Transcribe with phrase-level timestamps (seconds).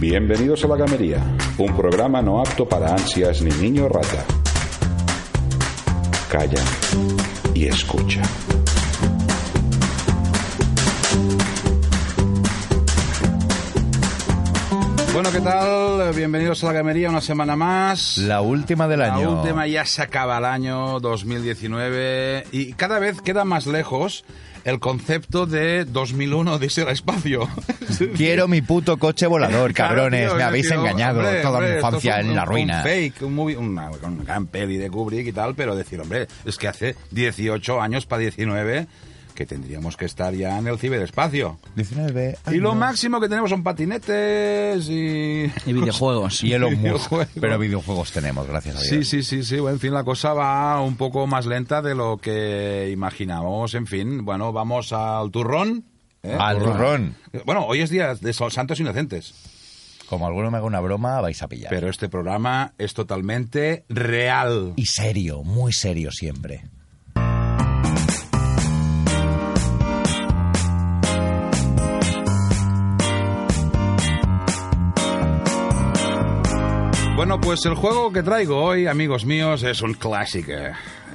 [0.00, 1.22] Bienvenidos a La Gamería,
[1.58, 4.24] un programa no apto para ansias ni niño rata.
[6.30, 6.64] Calla
[7.52, 8.22] y escucha.
[15.12, 16.14] Bueno, ¿qué tal?
[16.14, 18.16] Bienvenidos a la Gamería una semana más.
[18.16, 19.42] La última del La año.
[19.42, 24.24] última ya se acaba el año 2019 y cada vez queda más lejos
[24.64, 27.48] el concepto de 2001 de ese espacio.
[28.16, 30.26] Quiero mi puto coche volador, Claro, cabrones.
[30.28, 32.76] tío, me habéis decir, engañado hombre, toda hombre, mi infancia un- en la ruina.
[32.78, 36.26] Un fake, un movie, una, una gran peli de Kubrick y tal, pero decir, hombre,
[36.44, 38.86] es que hace 18 años para 19
[39.40, 41.58] que tendríamos que estar ya en el ciberespacio.
[41.74, 45.50] 19 Y lo máximo que tenemos son patinetes y...
[45.64, 46.44] Y videojuegos.
[46.44, 46.70] Y Musk.
[46.76, 47.28] Videojuegos.
[47.40, 49.08] Pero videojuegos tenemos, gracias a Sí, Dios.
[49.08, 49.58] sí, sí, sí.
[49.58, 53.72] Bueno, en fin, la cosa va un poco más lenta de lo que imaginamos.
[53.72, 55.84] En fin, bueno, vamos al turrón.
[56.22, 56.36] ¿eh?
[56.38, 57.14] Al turrón.
[57.46, 59.32] Bueno, hoy es día de Sol- Santos Inocentes,
[60.06, 61.70] Como alguno me haga una broma, vais a pillar.
[61.70, 64.74] pero este programa es totalmente real.
[64.76, 66.64] Y serio, muy serio siempre.
[77.20, 80.52] Bueno, pues el juego que traigo hoy, amigos míos, es un clásico.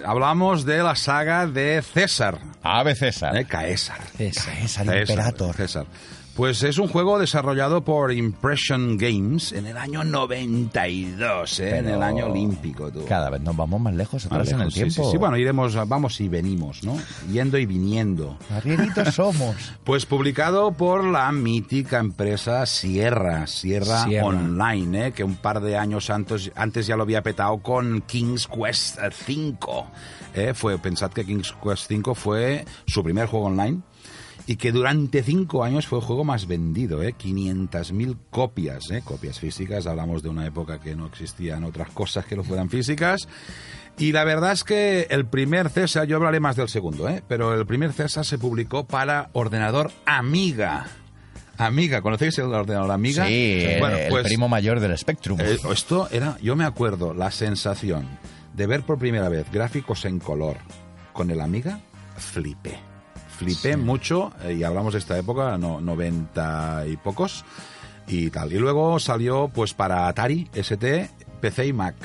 [0.06, 3.36] Hablamos de la saga de César, Ave César.
[3.36, 3.45] ¿eh?
[3.45, 3.98] Caesar.
[4.16, 4.53] César.
[4.53, 5.56] César César, Imperator.
[5.56, 5.88] César.
[6.36, 11.77] Pues es un juego desarrollado por Impression Games en el año 92, ¿eh?
[11.77, 12.92] en el año olímpico.
[12.92, 13.05] Tú.
[13.05, 15.05] Cada vez nos vamos más lejos atrás Más en el sí, tiempo.
[15.05, 16.98] Sí, sí, bueno, iremos, vamos y venimos, ¿no?
[17.32, 18.37] Yendo y viniendo.
[18.49, 19.55] Arrieritos somos.
[19.86, 24.26] Pues publicado por la mítica empresa Sierra, Sierra, Sierra.
[24.26, 25.11] Online, ¿eh?
[25.14, 29.58] que un par de años antes, antes ya lo había petado con King's Quest V.
[30.33, 30.54] ¿eh?
[30.54, 33.83] Fue, pensad que King's Quest V fue su primer juego online
[34.48, 37.16] y que durante cinco años fue el juego más vendido, ¿eh?
[37.17, 39.02] 500.000 copias, ¿eh?
[39.04, 39.88] copias físicas.
[39.88, 43.28] Hablamos de una época que no existían otras cosas que no fueran físicas.
[43.98, 47.23] Y la verdad es que el primer César, yo hablaré más del segundo, ¿eh?
[47.28, 50.86] pero el primer César se publicó para ordenador Amiga.
[51.58, 53.26] Amiga, ¿conocéis el ordenador Amiga?
[53.26, 55.39] Sí, el, Bueno, el pues, primo mayor del Spectrum.
[55.39, 58.05] eh, esto era, yo me acuerdo, la sensación
[58.54, 60.58] de ver por primera vez gráficos en color
[61.14, 61.80] con el Amiga,
[62.17, 62.95] flipé.
[63.38, 67.44] Flipé mucho, eh, y hablamos de esta época, no, 90 y pocos,
[68.08, 68.54] y tal.
[68.54, 71.10] Y luego salió pues para Atari, ST,
[71.42, 71.96] PC y Mac.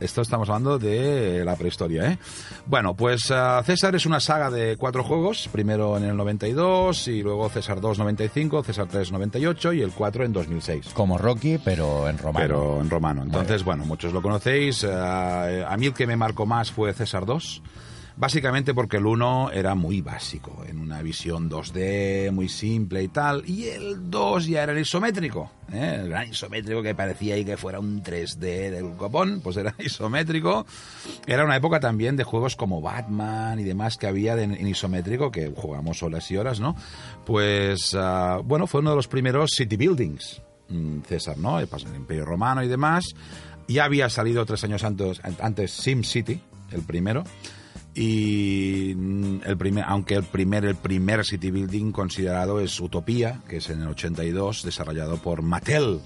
[0.00, 2.18] Esto estamos hablando de la prehistoria, ¿eh?
[2.64, 7.22] Bueno, pues ah, César es una saga de cuatro juegos, primero en el 92 y
[7.22, 12.08] luego César 2 95, César 3 98 y el 4 en 2006 Como Rocky, pero
[12.08, 12.38] en romano.
[12.42, 13.22] pero en romano.
[13.24, 14.84] Entonces, bueno, muchos lo conocéis.
[14.84, 17.62] Eh, a mí el que me marcó más fue César 2.
[18.20, 23.42] Básicamente porque el 1 era muy básico, en una visión 2D, muy simple y tal.
[23.48, 25.50] Y el 2 ya era el isométrico.
[25.72, 26.04] ¿eh?
[26.06, 30.66] Gran isométrico que parecía ahí que fuera un 3D del copón, pues era isométrico.
[31.26, 35.30] Era una época también de juegos como Batman y demás que había de- en isométrico,
[35.30, 36.76] que jugamos horas y horas, ¿no?
[37.24, 40.42] Pues, ah, bueno, fue uno de los primeros city buildings.
[40.68, 41.58] Mm, César, ¿no?
[41.58, 43.14] El pas- el Imperio Romano y demás.
[43.66, 46.38] Ya había salido tres años antes, antes Sim City,
[46.70, 47.24] el primero.
[47.94, 48.90] Y
[49.44, 53.82] el primer, aunque el primer, el primer city building considerado es Utopía, que es en
[53.82, 56.00] el 82, desarrollado por Mattel.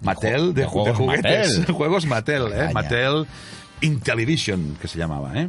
[0.00, 1.58] Mattel de, de ju- juegos de juguetes.
[1.58, 1.74] Mattel.
[1.74, 2.70] juegos Mattel, ¿eh?
[2.72, 3.26] Mattel
[3.80, 5.48] Intellivision, que se llamaba, ¿eh?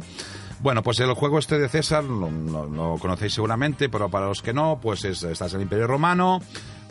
[0.60, 4.42] Bueno, pues el juego este de César lo, lo- lo conocéis seguramente, pero para los
[4.42, 6.40] que no, pues es, estás en el Imperio Romano,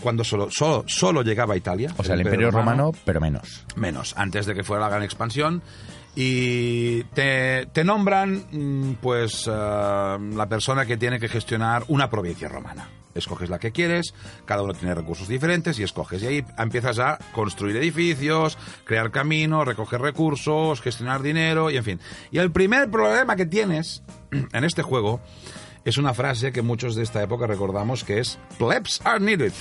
[0.01, 1.93] cuando solo, solo, solo llegaba a Italia.
[1.97, 3.65] o sea, el Imperio Romano, pero menos.
[3.75, 5.61] menos, antes de que fuera la gran expansión.
[6.15, 12.47] Y te, te nombran, mm, pues, ah, la persona que tiene que gestionar una provincia
[12.47, 12.89] romana.
[13.15, 14.13] Escoges la que quieres,
[14.45, 16.21] cada uno tiene recursos diferentes y escoges.
[16.21, 21.99] Y ahí empiezas a construir edificios, crear caminos, recoger recursos, gestionar dinero y en fin.
[22.31, 25.21] Y el primer problema que tienes en este juego
[25.85, 29.53] es una frase que muchos de esta época recordamos que es plebs are needed.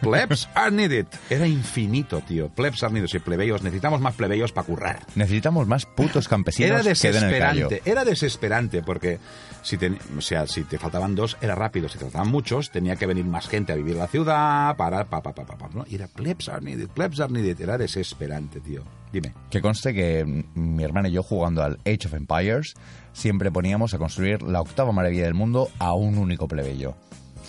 [0.00, 1.06] Plebs are needed.
[1.28, 2.48] Era infinito, tío.
[2.48, 3.08] Plebs are needed.
[3.08, 3.62] Sí, plebeyos.
[3.62, 5.06] Necesitamos más plebeyos para currar.
[5.14, 9.18] Necesitamos más putos campesinos Era que den el desesperante, era desesperante porque
[9.62, 12.96] si te, o sea, si te faltaban dos era rápido, si te faltaban muchos tenía
[12.96, 15.44] que venir más gente a vivir en la ciudad, para pa pa pa
[15.74, 15.84] ¿no?
[15.88, 18.84] Y era plebs are needed, plebs are needed, era desesperante, tío.
[19.12, 19.32] Dime.
[19.50, 22.74] Que conste que mi hermana y yo jugando al Age of Empires
[23.12, 26.94] siempre poníamos a construir la octava maravilla del mundo a un único plebeyo.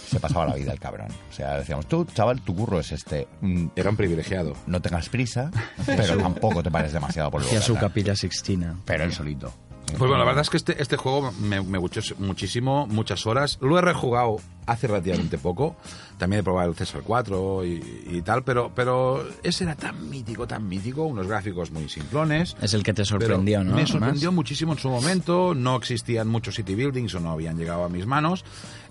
[0.09, 1.07] Se pasaba la vida el cabrón.
[1.29, 3.27] O sea, decíamos, tú, chaval, tu curro es este.
[3.41, 4.53] Mm, Era un privilegiado.
[4.67, 5.51] No tengas prisa,
[5.85, 7.65] pero tampoco te pares demasiado por Hacía luego.
[7.65, 8.75] su capilla sixtina.
[8.85, 9.53] Pero él solito.
[9.97, 13.57] Pues bueno, la verdad es que este, este juego me, me gustó muchísimo, muchas horas.
[13.61, 14.37] Lo he rejugado
[14.69, 15.75] hace relativamente poco.
[16.17, 20.47] También he probado el César 4 y, y tal, pero, pero ese era tan mítico,
[20.47, 22.55] tan mítico, unos gráficos muy simplones.
[22.61, 23.75] Es el que te sorprendió, ¿no?
[23.75, 25.55] Me sorprendió muchísimo en su momento.
[25.55, 28.45] No existían muchos city buildings o no habían llegado a mis manos.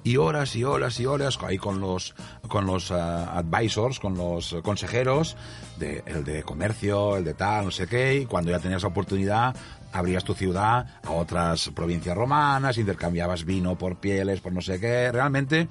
[0.05, 2.15] Y horas y horas y horas ahí con los,
[2.49, 5.37] con los ah, advisors, con los consejeros,
[5.79, 8.17] de, el de comercio, el de tal, no sé qué.
[8.17, 9.55] Y cuando ya tenías la oportunidad,
[9.93, 15.11] abrías tu ciudad a otras provincias romanas, intercambiabas vino por pieles, por no sé qué.
[15.13, 15.69] Realmente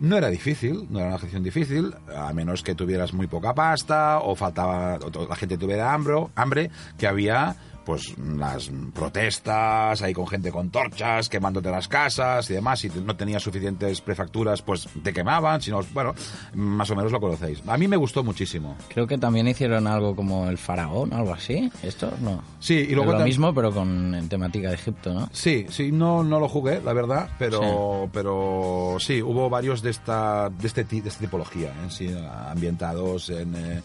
[0.00, 4.18] no era difícil, no era una gestión difícil, a menos que tuvieras muy poca pasta
[4.20, 10.26] o faltaba, o la gente tuviera hambre, hambre que había pues las protestas ahí con
[10.26, 15.12] gente con torchas quemándote las casas y demás si no tenías suficientes prefecturas pues te
[15.12, 16.14] quemaban sino bueno
[16.54, 20.14] más o menos lo conocéis a mí me gustó muchísimo Creo que también hicieron algo
[20.16, 21.70] como el faraón, algo así.
[21.82, 22.12] ¿Esto?
[22.20, 22.42] No.
[22.60, 25.28] sí y luego lo mismo, pero con en temática de Egipto, ¿no?
[25.32, 30.48] Sí, sí, no, no lo jugué, la verdad, pero, pero sí, hubo varios de esta,
[30.50, 32.08] de este, de esta tipología, en sí,
[32.48, 33.82] ambientados en, eh,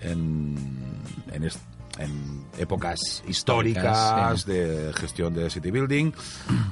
[0.00, 0.56] en,
[1.32, 1.60] en, est-
[1.98, 6.12] en épocas históricas de gestión de city building.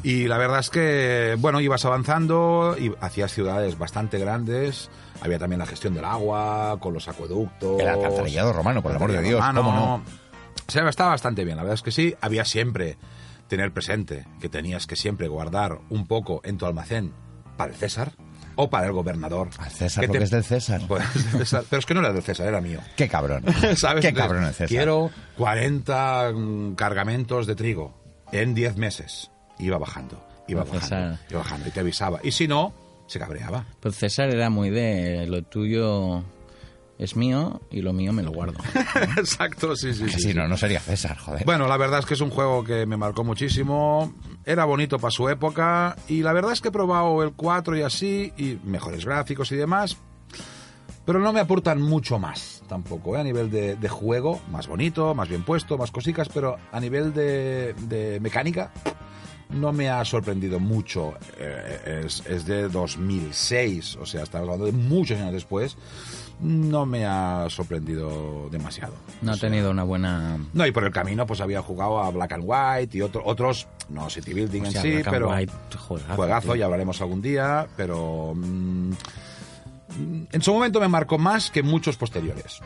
[0.02, 4.90] Y la verdad es que, bueno, ibas avanzando y hacías ciudades bastante grandes.
[5.20, 7.81] Había también la gestión del agua, con los acueductos.
[7.81, 9.62] El alcantarillado romano, por el amor de Dios, Romano.
[9.62, 9.94] ¿cómo no?
[10.69, 12.14] O sea, estaba bastante bien, la verdad es que sí.
[12.20, 12.96] Había siempre
[13.49, 17.12] tener presente que tenías que siempre guardar un poco en tu almacén
[17.56, 18.12] para el César
[18.56, 19.49] o para el gobernador.
[19.58, 20.81] Al César, Que lo te- que es del César.
[20.88, 22.81] Pues, César- Pero es que no era del César, era mío.
[22.97, 23.44] Qué cabrón.
[23.76, 24.05] ¿Sabes?
[24.05, 24.69] Qué cabrón el César.
[24.69, 27.94] Quiero 40 mm, cargamentos de trigo
[28.32, 29.31] en 10 meses.
[29.58, 31.19] Iba bajando, iba El bajando, César.
[31.31, 32.20] iba bajando y te avisaba.
[32.23, 32.75] Y si no,
[33.06, 33.64] se cabreaba.
[33.81, 36.25] Pues César era muy de lo tuyo
[36.98, 38.58] es mío y lo mío me lo guardo.
[39.16, 40.20] Exacto, sí, sí, Que sí.
[40.20, 40.34] si sí.
[40.34, 41.44] no, no sería César, joder.
[41.44, 44.14] Bueno, la verdad es que es un juego que me marcó muchísimo.
[44.44, 45.96] Era bonito para su época.
[46.08, 49.56] Y la verdad es que he probado el 4 y así, y mejores gráficos y
[49.56, 49.96] demás.
[51.04, 53.20] Pero no me aportan mucho más tampoco, ¿eh?
[53.20, 57.14] a nivel de, de juego, más bonito, más bien puesto, más cositas, pero a nivel
[57.14, 58.72] de, de mecánica
[59.50, 61.14] no me ha sorprendido mucho.
[61.38, 65.76] Eh, es, es de 2006, o sea, estamos hablando de muchos años después.
[66.40, 68.92] No me ha sorprendido demasiado.
[69.22, 70.38] No ha tenido una buena...
[70.52, 73.66] No, y por el camino pues había jugado a Black and White y otro- otros,
[73.88, 77.22] no City Building O sea, en sí, Black pero White, juegazo, juegazo, ya hablaremos algún
[77.22, 78.92] día, pero mm,
[80.32, 82.60] en su momento me marcó más que muchos posteriores.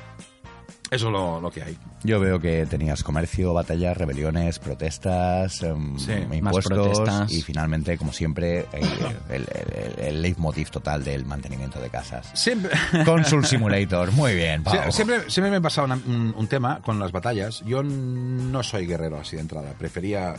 [0.91, 1.79] Eso es lo, lo que hay.
[2.03, 7.31] Yo veo que tenías comercio, batallas, rebeliones, protestas, em, Sí, más impuestos protestas.
[7.33, 8.85] y finalmente, como siempre, el,
[9.29, 12.31] el, el- el leitmotiv total del mantenimiento de casas.
[12.35, 12.73] Siempre,
[13.05, 14.75] Consul Simulator, muy bien, Pau.
[14.75, 17.63] Sie- siempre, siempre me ha pasado una- un, un tema con las batallas.
[17.65, 19.73] Yo no soy guerrero así de entrada.
[19.79, 20.35] Prefería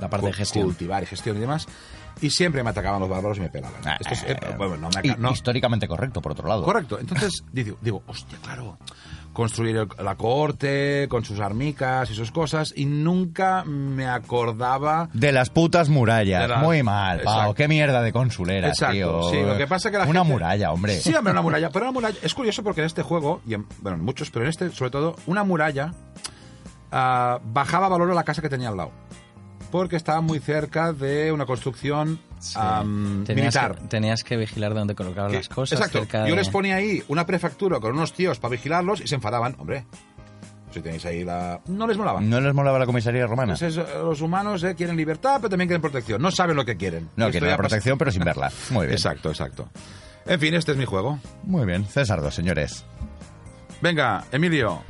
[0.00, 0.64] La parte de gestión.
[0.64, 1.66] cultivar y gestión y demás.
[2.20, 3.80] Y siempre me atacaban los bárbaros y me pelaban.
[3.84, 6.62] Ah, Esto es- eh, bueno, no me no- Históricamente correcto, por otro lado.
[6.64, 6.98] Correcto.
[6.98, 8.78] Entonces digo, digo, hostia, claro,
[9.34, 15.10] construir el- la cohorte con sus armicas y sus cosas y nunca me acordaba...
[15.12, 16.62] De las putas murallas.
[16.62, 17.52] Muy mal, Pau.
[17.52, 19.30] Qué mierda de consulera, Exacto, tío.
[19.30, 20.98] sí, lo que pasa que la Una gente- muralla, hombre.
[21.00, 21.68] Sí, hombre, una muralla.
[21.68, 22.16] Pero una muralla...
[22.22, 24.90] Es curioso porque en este juego, y en, bueno, en muchos, pero en este sobre
[24.90, 25.92] todo, una muralla
[26.92, 28.92] ah, bajaba valor a la casa que tenía al lado.
[29.70, 32.54] Porque estaba muy cerca de una construcción Sí.
[32.60, 33.76] am, tenías, militar.
[33.80, 35.78] que, tenías que vigilar dónde colocabas las cosas.
[35.78, 36.00] Exacto.
[36.00, 39.14] cerca Yo de- les ponía ahí una prefectura con unos tíos para vigilarlos y se
[39.16, 39.56] enfadaban.
[39.58, 39.86] Hombre,
[40.70, 41.60] si tenéis ahí la...
[41.66, 42.20] No les molaba.
[42.20, 43.54] ¿No les molaba la comisaría romana?
[43.54, 46.20] Entonces, eh, los humanos eh, quieren libertad, pero también quieren protección.
[46.22, 47.08] No saben lo que quieren.
[47.16, 48.52] No, quieren la protección, pero sin verla.
[48.70, 48.92] Muy bien.
[48.96, 49.68] Exacto, exacto.
[50.26, 51.18] En fin, este es mi juego.
[51.44, 51.86] Muy bien.
[51.86, 52.84] César dos, señores.
[53.80, 54.82] Venga, Emilio.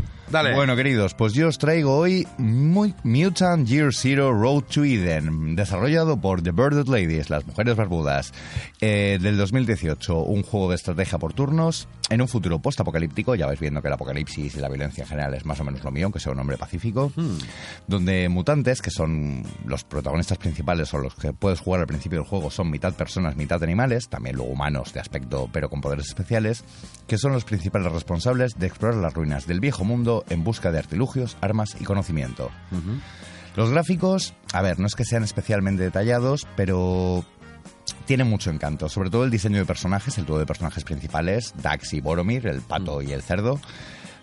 [0.54, 6.21] Bueno, queridos, pues yo os traigo hoy Mu- Mutant Year Zero Road to Eden, desarrollado
[6.21, 8.33] por The Birded Ladies, las mujeres barbudas,
[8.80, 10.18] eh, del 2018.
[10.25, 13.34] Un juego de estrategia por turnos en un futuro post-apocalíptico.
[13.34, 15.82] Ya vais viendo que el apocalipsis y la violencia en general es más o menos
[15.84, 17.12] lo mío, aunque sea un hombre pacífico.
[17.86, 22.28] Donde mutantes, que son los protagonistas principales o los que puedes jugar al principio del
[22.28, 26.64] juego, son mitad personas, mitad animales, también luego humanos de aspecto, pero con poderes especiales,
[27.06, 30.78] que son los principales responsables de explorar las ruinas del viejo mundo en busca de
[30.78, 32.50] artilugios, armas y conocimiento.
[33.56, 37.25] Los gráficos, a ver, no es que sean especialmente detallados, pero
[38.06, 38.88] tienen mucho encanto.
[38.88, 42.62] Sobre todo el diseño de personajes, el dúo de personajes principales, Dax y Boromir, el
[42.62, 43.60] pato y el cerdo.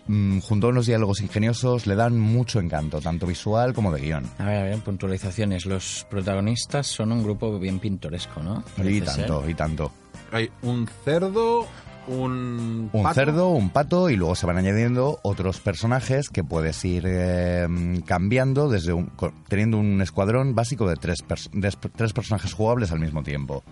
[0.08, 4.30] mm, junto a unos diálogos ingeniosos, le dan mucho encanto, tanto visual como de guion.
[4.38, 5.66] A ver, a ver, puntualizaciones.
[5.66, 8.64] Los protagonistas son un grupo bien pintoresco, ¿no?
[8.84, 9.06] Y ser.
[9.06, 9.92] tanto, y tanto.
[10.32, 11.68] Hay un cerdo,
[12.08, 12.90] un.
[12.92, 13.14] Un pato.
[13.16, 17.68] cerdo, un pato y luego se van añadiendo otros personajes que puedes ir eh,
[18.06, 19.12] cambiando desde un,
[19.48, 23.64] teniendo un escuadrón básico de tres, pers- de es- tres personajes jugables al mismo tiempo.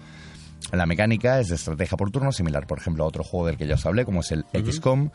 [0.71, 3.67] La mecánica es de estrategia por turno, similar, por ejemplo, a otro juego del que
[3.67, 5.09] ya os hablé, como es el XCOM,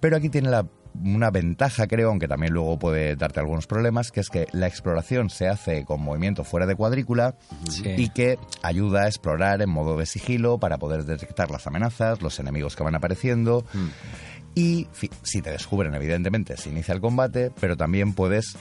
[0.00, 4.20] pero aquí tiene la- una ventaja, creo, aunque también luego puede darte algunos problemas, que
[4.20, 7.36] es que la exploración se hace con movimiento fuera de cuadrícula
[7.70, 7.84] Sí.
[7.96, 12.38] y que ayuda a explorar en modo de sigilo para poder detectar las amenazas, los
[12.40, 13.64] enemigos que van apareciendo.
[14.54, 18.56] Y fi- si te descubren, evidentemente, se inicia el combate, pero también puedes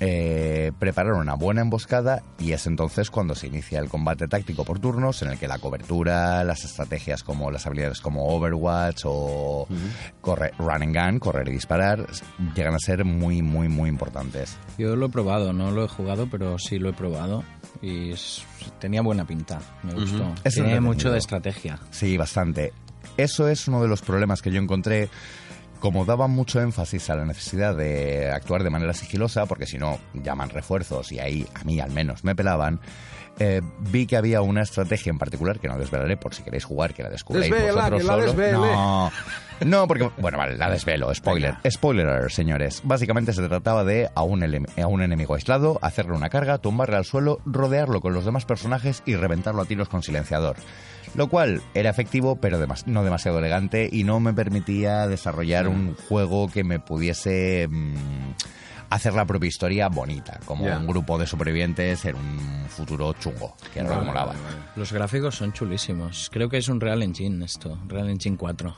[0.00, 4.78] eh, preparar una buena emboscada y es entonces cuando se inicia el combate táctico por
[4.78, 9.66] turnos en el que la cobertura, las estrategias como las habilidades como Overwatch o
[10.20, 12.06] corre, run and gun, correr y disparar,
[12.54, 14.58] llegan a ser muy, muy, muy importantes.
[14.78, 17.42] Yo lo he probado, no lo he jugado, pero sí lo he probado.
[17.82, 18.12] Y
[18.78, 20.34] tenía buena pinta, me gustó.
[20.44, 21.78] Es Tiene mucho de estrategia.
[21.90, 22.72] Sí, bastante.
[23.16, 25.08] Eso es uno de los problemas que yo encontré.
[25.80, 29.98] Como daban mucho énfasis a la necesidad de actuar de manera sigilosa, porque si no
[30.14, 32.80] llaman refuerzos y ahí a mí al menos me pelaban,
[33.38, 36.94] eh, vi que había una estrategia en particular que no desvelaré por si queréis jugar,
[36.94, 38.52] que la descubréis Desvela, vosotros que la solos.
[38.52, 39.12] No,
[39.60, 42.80] no, porque bueno, vale, la desvelo, spoiler, spoiler, señores.
[42.82, 47.04] Básicamente se trataba de a un, a un enemigo aislado hacerle una carga, tumbarle al
[47.04, 50.56] suelo, rodearlo con los demás personajes y reventarlo a tiros con silenciador.
[51.16, 55.94] Lo cual era efectivo, pero demas- no demasiado elegante y no me permitía desarrollar un
[56.08, 57.94] juego que me pudiese mm,
[58.90, 63.80] hacer la propia historia bonita, como un grupo de supervivientes en un futuro chungo, que
[63.80, 64.34] era lo que molaba.
[64.76, 66.28] Los gráficos son chulísimos.
[66.32, 68.74] Creo que es un Real Engine esto, Real Engine 4.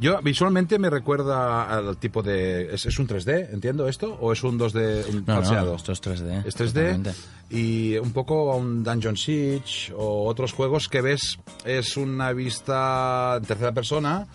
[0.00, 2.72] Yo visualmente me recuerda al tipo de.
[2.74, 4.16] ¿Es, es un 3D, entiendo esto?
[4.20, 5.70] ¿O es un 2D un No, falseado?
[5.72, 6.46] no, esto es 3D.
[6.46, 7.12] Es 3D totalmente.
[7.50, 13.34] y un poco a un Dungeon Siege o otros juegos que ves es una vista
[13.38, 14.28] en tercera persona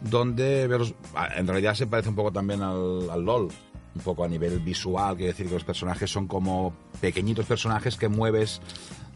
[0.00, 3.48] donde ves ah, en realidad se parece un poco también al, al LOL
[3.94, 8.08] un poco a nivel visual quiere decir que los personajes son como pequeñitos personajes que
[8.08, 8.60] mueves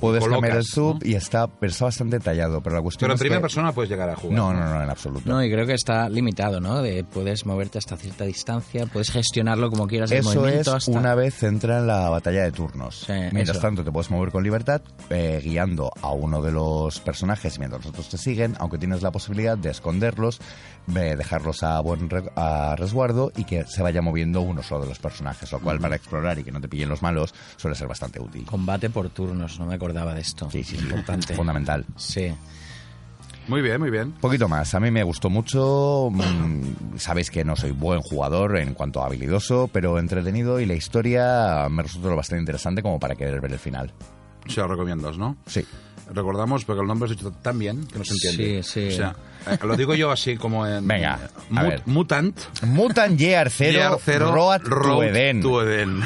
[0.01, 1.09] Puedes colocas, cambiar el sub ¿no?
[1.11, 3.73] y está, pero está bastante tallado, pero la cuestión pero en es primera que- persona
[3.73, 5.23] puedes llegar a jugar No, no, no, en absoluto.
[5.29, 6.83] No, y creo que está limitado, ¿no?
[6.83, 10.91] De puedes moverte hasta cierta distancia, puedes gestionarlo como quieras el Eso es hasta...
[10.91, 13.05] una vez entra en la batalla de turnos.
[13.07, 13.61] Sí, mientras eso.
[13.61, 17.91] tanto, te puedes mover con libertad, eh, guiando a uno de los personajes mientras los
[17.91, 20.41] otros te siguen, aunque tienes la posibilidad de esconderlos,
[20.87, 24.89] de dejarlos a buen re- a resguardo y que se vaya moviendo uno solo de
[24.91, 27.89] los personajes, lo cual para explorar y que no te pillen los malos suele ser
[27.89, 28.45] bastante útil.
[28.45, 30.51] Combate por turnos, no me acordaba de esto.
[30.51, 31.35] Sí, sí, importante.
[31.37, 31.85] Fundamental.
[31.97, 32.33] Sí.
[33.49, 36.09] muy bien muy bien Poquito más, a mí me gustó mucho.
[36.13, 40.75] mm, Sabéis que no soy buen jugador en cuanto a habilidoso, pero entretenido y la
[40.75, 43.93] historia me resultó lo bastante interesante como para querer ver el final.
[44.47, 45.37] se lo recomiendas ¿no?
[45.47, 45.65] Sí.
[46.13, 48.89] Recordamos porque el nombre es dicho tan bien que no se entiende Sí, sí.
[48.89, 49.17] o sea
[49.49, 51.83] eh, lo digo yo así como en Venga, a mut- ver.
[51.87, 55.41] mutant Mutant Year Zero, Year Zero, Road, to Eden.
[55.41, 56.01] to Eden.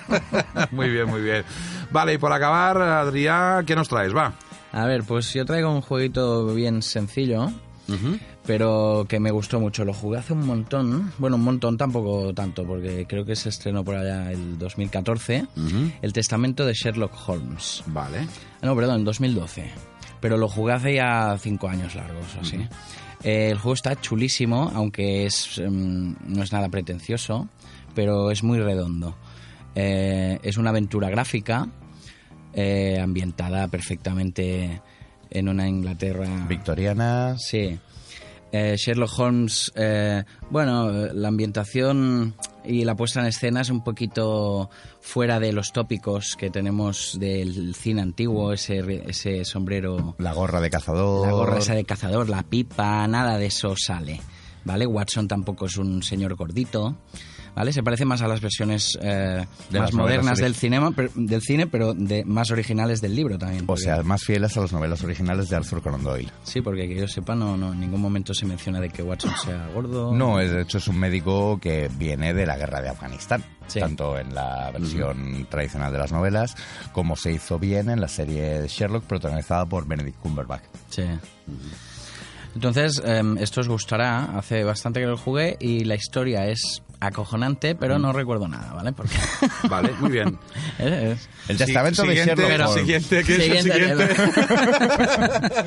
[0.72, 1.44] muy bien, muy bien.
[1.90, 4.14] Vale, y por acabar, Adrián, ¿qué nos traes?
[4.14, 4.34] Va.
[4.72, 7.50] A ver, pues yo traigo un jueguito bien sencillo,
[8.46, 9.84] pero que me gustó mucho.
[9.84, 13.84] Lo jugué hace un montón, bueno, un montón tampoco tanto, porque creo que se estrenó
[13.84, 15.46] por allá el 2014,
[16.00, 17.82] El Testamento de Sherlock Holmes.
[17.86, 18.26] Vale.
[18.62, 19.70] No, perdón, 2012.
[20.20, 22.56] Pero lo jugué hace ya cinco años largos así.
[23.22, 27.48] Eh, el juego está chulísimo, aunque es, em, no es nada pretencioso,
[27.94, 29.16] pero es muy redondo.
[29.74, 31.68] Eh, es una aventura gráfica
[32.54, 34.80] eh, ambientada perfectamente
[35.28, 37.36] en una Inglaterra Victoriana.
[37.38, 37.78] Sí.
[38.52, 42.34] Eh, Sherlock Holmes, eh, bueno, la ambientación
[42.64, 47.74] y la puesta en escena es un poquito fuera de los tópicos que tenemos del
[47.74, 51.26] cine antiguo, ese, ese sombrero, La gorra de cazador.
[51.26, 54.20] la gorra esa de cazador, la pipa, nada de eso sale.
[54.64, 54.86] ¿vale?
[54.86, 56.96] Watson tampoco es un señor gordito,
[57.56, 57.72] ¿vale?
[57.72, 61.66] Se parece más a las versiones eh, De más modernas del cinema, pero- del cine,
[61.66, 63.64] pero de más originales del libro también.
[63.64, 66.30] O porque- sea, más fieles a las novelas originales de Arthur Conan Doyle.
[66.44, 69.32] Sí, porque que yo sepa, no, no, en ningún momento se menciona de que Watson
[69.42, 70.14] sea gordo.
[70.14, 73.80] No, de hecho es un médico que viene de la guerra de Afganistán, Sí.
[73.80, 76.54] tanto en la versión tradicional de las novelas
[76.92, 80.62] como se hizo bien en la serie Sherlock protagonizada por Benedict Cumberbatch.
[80.90, 81.02] Sí.
[82.54, 84.36] Entonces, em, esto os gustará.
[84.38, 88.92] Hace bastante que lo jugué y la historia es acojonante, pero no recuerdo nada, ¿vale?
[88.92, 89.16] Porque
[89.68, 90.38] Vale, muy bien.
[90.78, 92.80] es- El Sí, testamento de siguiente, Sherlock Holmes.
[92.82, 94.14] siguiente, ¿qué es el Siguiente, siguiente?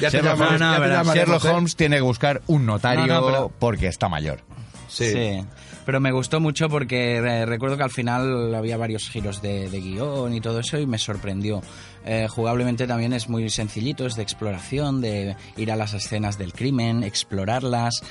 [0.00, 1.48] ya te Sherlock llamas- Holmes, ya te verás, llamaremos, Sherlock ¿eh?
[1.48, 4.40] Holmes tiene que buscar un notario No, porque está mayor.
[4.90, 5.10] Sí.
[5.10, 5.44] Sí.
[5.86, 10.34] Pero me gustó mucho porque recuerdo que al final había varios giros de, de guion
[10.34, 11.62] y todo eso y me sorprendió.
[12.04, 16.52] Eh, jugablemente también es muy sencillito, es de exploración, de ir a las escenas del
[16.52, 18.02] crimen, explorarlas,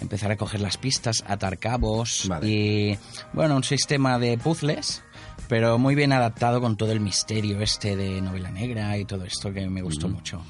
[0.00, 2.46] empezar a coger las pistas, atar cabos Vale.
[2.48, 2.98] y,
[3.32, 5.02] bueno, un sistema de puzzles.
[5.48, 9.52] Pero muy bien adaptado con todo el misterio este de novela negra y todo esto
[9.52, 10.42] que me gustó mucho.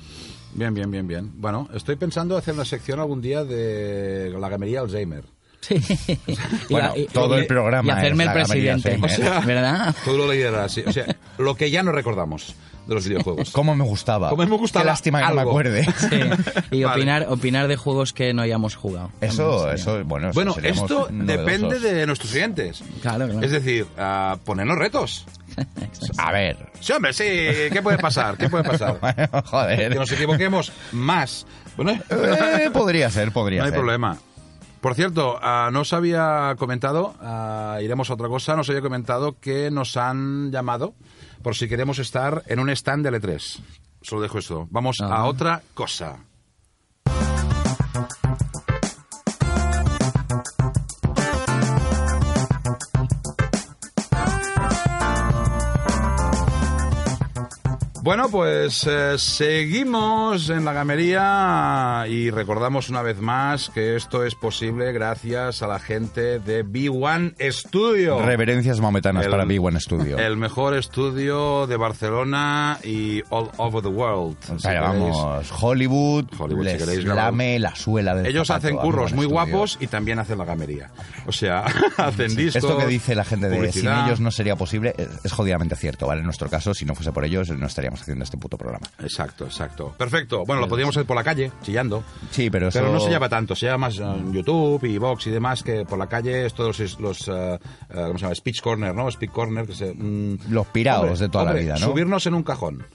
[0.54, 1.32] Bien, bien, bien, bien.
[1.34, 5.24] Bueno, estoy pensando hacer una sección algún día de la gamería Alzheimer.
[5.66, 5.76] Sí.
[6.26, 8.98] Y Bueno, todo el programa Y hacerme es el presidente.
[9.02, 9.44] Alzheimer.
[9.46, 9.94] ¿Verdad?
[10.04, 10.82] Tú lo lideras, sí.
[10.86, 11.06] O sea,
[11.38, 12.54] lo que ya no recordamos
[12.86, 13.50] de los videojuegos.
[13.50, 14.30] ¿Cómo me gustaba?
[14.30, 15.84] ¿Cómo me gustaba Qué lástima que no me acuerde.
[15.98, 16.20] Sí.
[16.70, 16.96] Y Vale.
[16.96, 19.10] opinar, opinar de juegos que no hayamos jugado.
[19.20, 21.26] Eso, eso, bueno, Bueno, esto novedosos.
[21.26, 22.30] depende de nuestros.
[23.02, 23.40] Claro, claro.
[23.42, 25.26] Es decir, ah, ponernos retos.
[26.18, 26.56] A ver.
[26.80, 27.24] Sí, hombre, sí.
[27.72, 28.36] ¿Qué puede pasar?
[28.36, 28.98] ¿Qué puede pasar?
[29.00, 29.96] Bueno, Que joder.
[29.96, 31.46] nos equivoquemos más.
[31.76, 33.78] Bueno, Eh, podría ser, podría no hay ser.
[33.80, 34.16] problema.
[34.80, 39.38] Por cierto, ah, no os había comentado, ah, iremos a otra cosa, nos había comentado
[39.40, 40.94] que nos han llamado
[41.42, 43.60] por si queremos estar en un stand de L3.
[44.02, 44.68] Solo dejo esto.
[44.70, 45.24] Vamos a Ah.
[45.26, 46.18] otra cosa.
[58.06, 64.36] Bueno, pues eh, seguimos en la gamería y recordamos una vez más que esto es
[64.36, 68.24] posible gracias a la gente de B1 Studio.
[68.24, 70.18] Reverencias maometanas El- para B1 Studio.
[70.20, 74.36] El mejor estudio de Barcelona y all over the world.
[74.62, 79.24] Pero vamos, Hollywood, Hollywood, si queréis lame la suela Ellos zapato hacen curros B1 muy
[79.24, 79.30] Studio.
[79.30, 80.92] guapos y también hacen la gamería.
[81.26, 81.64] O sea,
[81.96, 82.62] hacen discos.
[82.62, 86.06] Esto que dice la gente de sin ellos no sería posible es, es jodidamente cierto,
[86.06, 86.20] ¿vale?
[86.20, 88.86] En nuestro caso, si no fuese por ellos, no estaríamos haciendo este puto programa.
[89.00, 89.94] Exacto, exacto.
[89.96, 90.44] Perfecto.
[90.46, 92.02] Bueno, lo podríamos hacer por la calle, chillando.
[92.30, 92.78] Sí, pero eso...
[92.78, 95.84] Pero no se llama tanto, se llama más en YouTube y Vox y demás que
[95.84, 97.58] por la calle es todos los, los, eh, eh,
[97.90, 98.34] ¿cómo se llama?
[98.34, 99.10] Speech Corner, ¿no?
[99.10, 99.92] Speak Corner, que se...
[99.92, 101.86] mm, Los hombre, de toda la vida, ¿no?
[101.86, 102.86] Subirnos en un cajón,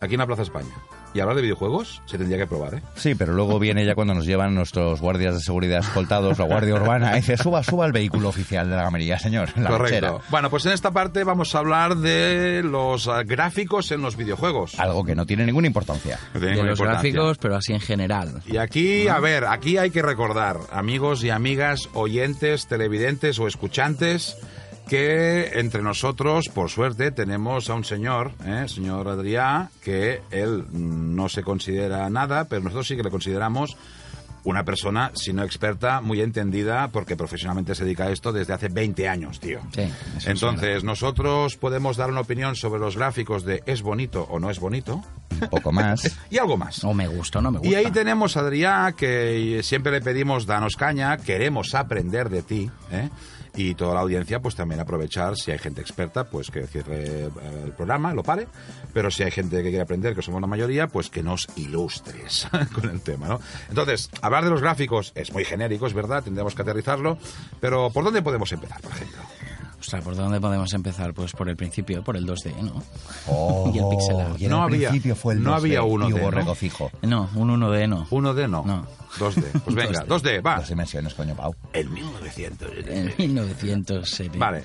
[0.00, 0.74] aquí en la Plaza España,
[1.16, 2.82] y hablar de videojuegos, se tendría que probar, ¿eh?
[2.94, 6.74] Sí, pero luego viene ya cuando nos llevan nuestros guardias de seguridad escoltados, la guardia
[6.74, 10.20] urbana, y dice, suba, suba el vehículo oficial de la gamería, señor, la Correcto.
[10.30, 14.78] Bueno, pues en esta parte vamos a hablar de los eh, gráficos en los videojuegos.
[14.78, 16.18] Algo que no tiene ninguna importancia.
[16.32, 17.10] Tiene De ninguna los importancia.
[17.12, 18.42] gráficos, pero así en general.
[18.46, 24.36] Y aquí, a ver, aquí hay que recordar, amigos y amigas, oyentes, televidentes o escuchantes,
[24.88, 28.66] que entre nosotros, por suerte, tenemos a un señor, ¿eh?
[28.68, 33.76] señor Adrià, que él no se considera nada, pero nosotros sí que le consideramos
[34.46, 38.68] una persona, si no experta, muy entendida, porque profesionalmente se dedica a esto desde hace
[38.68, 39.58] 20 años, tío.
[39.74, 39.82] Sí,
[40.24, 44.60] Entonces, nosotros podemos dar una opinión sobre los gráficos de es bonito o no es
[44.60, 45.02] bonito,
[45.40, 46.16] Un poco más.
[46.30, 46.84] y algo más.
[46.84, 47.72] O me gusta no me gusta.
[47.72, 52.70] Y ahí tenemos a Adrià, que siempre le pedimos danos caña, queremos aprender de ti,
[52.92, 53.10] ¿eh?
[53.56, 57.30] Y toda la audiencia, pues también aprovechar, si hay gente experta, pues que cierre eh,
[57.64, 58.46] el programa, lo pare,
[58.92, 62.48] pero si hay gente que quiere aprender, que somos la mayoría, pues que nos ilustres
[62.74, 63.40] con el tema, ¿no?
[63.68, 67.18] Entonces, hablar de los gráficos es muy genérico, es verdad, tendremos que aterrizarlo,
[67.58, 69.22] pero ¿por dónde podemos empezar, por ejemplo?
[69.78, 71.12] Ostras, ¿por dónde podemos empezar?
[71.14, 72.82] Pues por el principio, por el 2D, ¿no?
[73.28, 74.40] Oh, Y el pixel art.
[74.40, 76.30] y en No el había- principio fue el no 2D, había uno y D, hubo
[76.30, 76.36] ¿no?
[76.36, 76.90] regocijo.
[77.02, 78.06] No, un 1D no.
[78.08, 78.86] 1D no, No.
[79.18, 79.44] 2D.
[79.64, 80.56] Pues venga, 2D, va.
[80.58, 81.54] Dos dimensiones, coño, Pau.
[81.72, 82.68] El 1900.
[82.88, 84.38] En 1970.
[84.38, 84.64] Vale.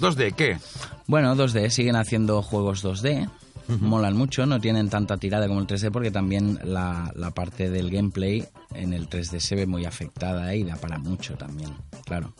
[0.00, 0.58] 2D, ¿qué?
[1.06, 3.28] Bueno, 2D, siguen haciendo juegos 2D.
[3.68, 7.90] Molan mucho, no tienen tanta tirada como el 3D porque también la, la parte del
[7.90, 11.70] gameplay en el 3D se ve muy afectada y da para mucho también,
[12.04, 12.34] claro.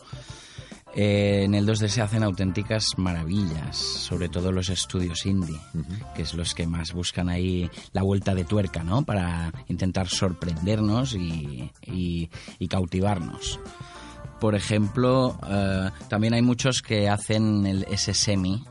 [0.95, 5.59] Eh, en el 2D se hacen auténticas maravillas, sobre todo los estudios indie,
[6.15, 9.03] que es los que más buscan ahí la vuelta de tuerca, ¿no?
[9.03, 12.29] Para intentar sorprendernos y, y-
[12.59, 13.59] y cautivarnos.
[14.39, 18.63] Por ejemplo, eh, también hay muchos que hacen el, ese semi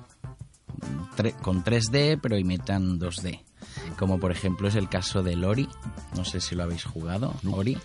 [1.43, 3.41] con 3D, pero imitan 2D.
[3.99, 5.69] Como por ejemplo es el caso de Ori.
[6.17, 7.79] No sé si lo habéis jugado, Ori.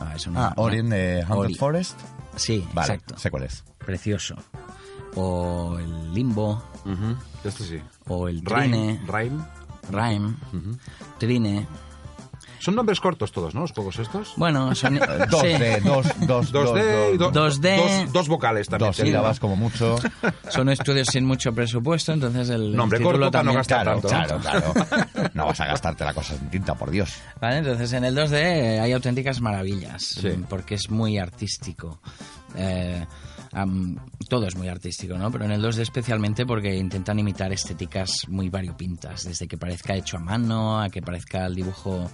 [0.00, 1.56] Ah, es una- Ah, Ori en the Haunted.
[1.56, 1.98] Forest.
[2.38, 3.18] Sí, Vale, exacto.
[3.18, 3.64] sé cuál es.
[3.78, 4.36] Precioso.
[5.16, 7.80] O el Limbo, Ujú, Este sí.
[8.06, 9.06] o el Trine, Rhyme.
[9.30, 9.44] Rhyme.
[9.90, 10.34] Rhyme,
[11.18, 11.66] Trine.
[12.60, 13.62] Son nombres cortos todos, ¿no?
[13.62, 14.34] Los juegos estos.
[14.36, 14.94] Bueno, son...
[14.94, 15.00] sí.
[15.00, 17.76] 2D, dos, dos, 2D y do- 2D.
[18.04, 18.88] Dos, dos vocales también.
[18.90, 19.96] Dos sílabas como mucho.
[20.48, 24.40] Son estudios sin mucho presupuesto, entonces el, Nombre corto para no gastar Claro, tanto, ¿no?
[24.40, 25.30] claro, claro.
[25.34, 27.12] No vas a gastarte la cosa en tinta, por Dios.
[27.40, 30.30] Vale, entonces en el 2D hay auténticas maravillas, Sí.
[30.48, 32.00] porque es muy artístico.
[32.56, 33.04] Eh,
[34.28, 35.30] todo es muy artístico, ¿no?
[35.30, 40.16] Pero en el 2D especialmente porque intentan imitar estéticas muy variopintas, desde que parezca hecho
[40.16, 42.10] a mano a que parezca el dibujo,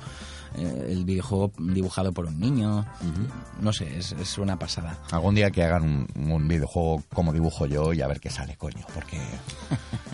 [0.57, 2.87] eh, el videojuego dibujado por un niño.
[3.61, 4.99] No sé, es, es una pasada.
[5.11, 8.57] Algún día que hagan un, un videojuego como dibujo yo y a ver qué sale,
[8.57, 9.21] coño, porque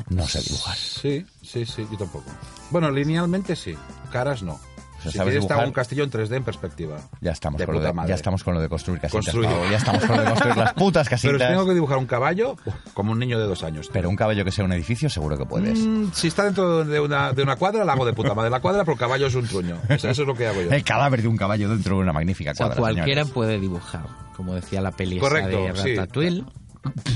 [0.09, 0.77] no sé dibujar.
[0.77, 2.31] Sí, sí, sí, yo tampoco.
[2.71, 3.75] Bueno, linealmente sí,
[4.11, 4.59] caras no.
[5.00, 5.66] O sea, si ¿sabes dibujar?
[5.66, 6.98] un castillo en 3D en perspectiva.
[7.20, 8.10] Ya estamos, De con lo de, madre.
[8.10, 9.34] ya estamos con lo de construir casitas.
[9.34, 11.40] Ya estamos con lo de construir las putas Pero casitas.
[11.40, 12.56] si tengo que dibujar un caballo,
[12.94, 13.88] como un niño de dos años.
[13.92, 15.78] Pero un caballo que sea un edificio seguro que puedes.
[15.78, 18.60] Mm, si está dentro de una, de una cuadra, la hago de puta madre la
[18.60, 19.76] cuadra, pero el caballo es un truño.
[19.88, 20.70] Eso, eso es lo que hago yo.
[20.70, 22.80] El cadáver de un caballo dentro de una magnífica O sea, cuadra.
[22.80, 23.32] cualquiera señores.
[23.32, 24.02] puede dibujar,
[24.36, 26.44] como decía la peli esa Correcto, de sí.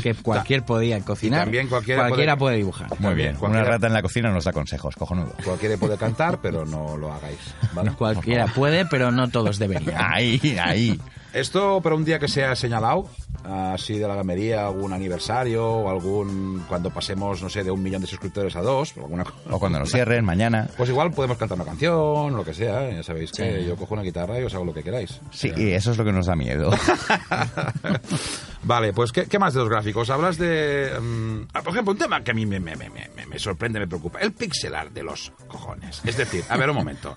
[0.02, 2.88] Que cualquier podía cocinar, también cualquiera puede- puede dibujar.
[3.00, 3.36] Muy bien.
[3.36, 5.32] Cualquiera- Una rata en la cocina nos da consejos, cojonudo.
[5.44, 7.38] Cualquiera puede cantar, pero no lo hagáis.
[7.72, 7.90] ¿vale?
[7.98, 9.94] Cualquiera puede, pero no todos deberían.
[9.96, 11.00] Ahí, ahí.
[11.32, 13.08] Esto para un día que sea señalado,
[13.44, 16.64] así de la gamería, algún aniversario o algún.
[16.68, 19.36] cuando pasemos, no sé, de un millón de suscriptores a dos, o alguna cosa.
[19.50, 20.68] O cuando nos cierren, mañana.
[20.76, 22.90] Pues igual podemos cantar una canción, lo que sea.
[22.90, 25.20] Ya sabéis que yo cojo una guitarra y os hago lo que queráis.
[25.30, 26.70] Sí, y eso es lo que nos da miedo.
[28.62, 30.08] Vale, pues ¿qué, qué más de los gráficos?
[30.08, 30.90] Hablas de...
[31.00, 33.86] mm, por ejemplo, un tema que a mí me, me- me- me- me sorprende, me
[33.86, 34.20] preocupa.
[34.20, 36.00] El pixel art de los cojones.
[36.04, 37.16] Es decir, a ver un momento.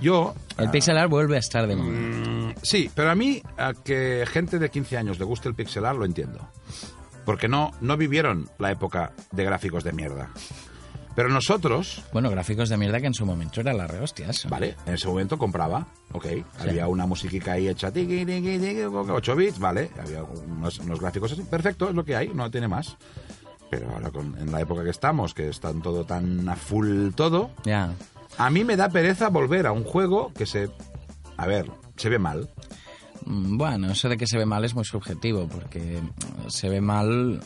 [0.00, 0.34] Yo...
[0.58, 1.90] El pixel art vuelve a estar de moda.
[1.90, 5.84] mm, sí, pero a mí, a que gente de 15 años le guste el pixel
[5.86, 6.48] art, lo entiendo.
[7.24, 10.30] Porque no, no vivieron la época de gráficos de mierda.
[11.14, 14.48] Pero nosotros, Bueno, gráficos de mierda que en su momento era la rehostia eso.
[14.50, 16.26] Vale, en ese momento compraba, ok.
[16.60, 19.90] Había una musiquita ahí hecha, tiqui, tiqui, tiqui, 8 bits, vale.
[19.98, 22.96] Había unos, unos gráficos así, perfecto, es lo que hay, no tiene más.
[23.70, 27.50] Pero ahora, con- en la época que estamos, que están todo tan a full todo,
[27.64, 27.92] Ya.
[28.38, 30.68] A mí me da pereza volver a un juego que se...
[31.36, 32.48] A ver, se ve mal.
[33.24, 36.00] Mm, Bueno, eso de que se ve mal es muy subjetivo, porque
[36.48, 37.40] se ve mal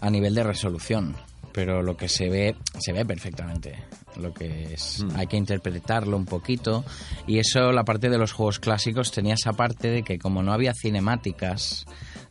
[0.00, 1.14] a nivel de resolución,
[1.52, 3.84] pero lo que se ve, se ve perfectamente.
[4.20, 6.84] Lo que es, hay que interpretarlo un poquito,
[7.26, 10.52] y eso, la parte de los juegos clásicos, tenía esa parte de que como no
[10.52, 11.86] había cinemáticas,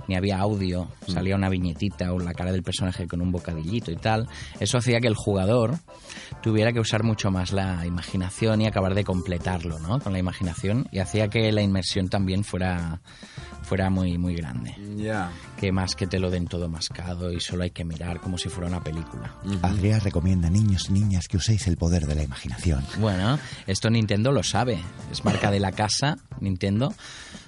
[0.08, 3.96] ni había audio, salía una viñetita o la cara del personaje con un bocadillito y
[3.96, 4.28] tal,
[4.60, 5.80] eso hacía que el jugador
[6.44, 10.00] tuviera que usar mucho más la imaginación y acabar de completarlo, ¿no?
[10.00, 13.02] Con la imaginación y hacía que la inmersión también fuera
[13.64, 15.32] fuera muy muy grande, Ya.
[15.58, 18.48] que más que te lo den todo mascado y solo hay que mirar como si
[18.48, 19.36] fuera una película.
[19.64, 22.84] Adrián recomienda, niños y niñas, que uséis el poder de la imaginación.
[23.00, 24.80] Bueno, esto Nintendo lo sabe,
[25.12, 26.94] es marca de la casa, Nintendo.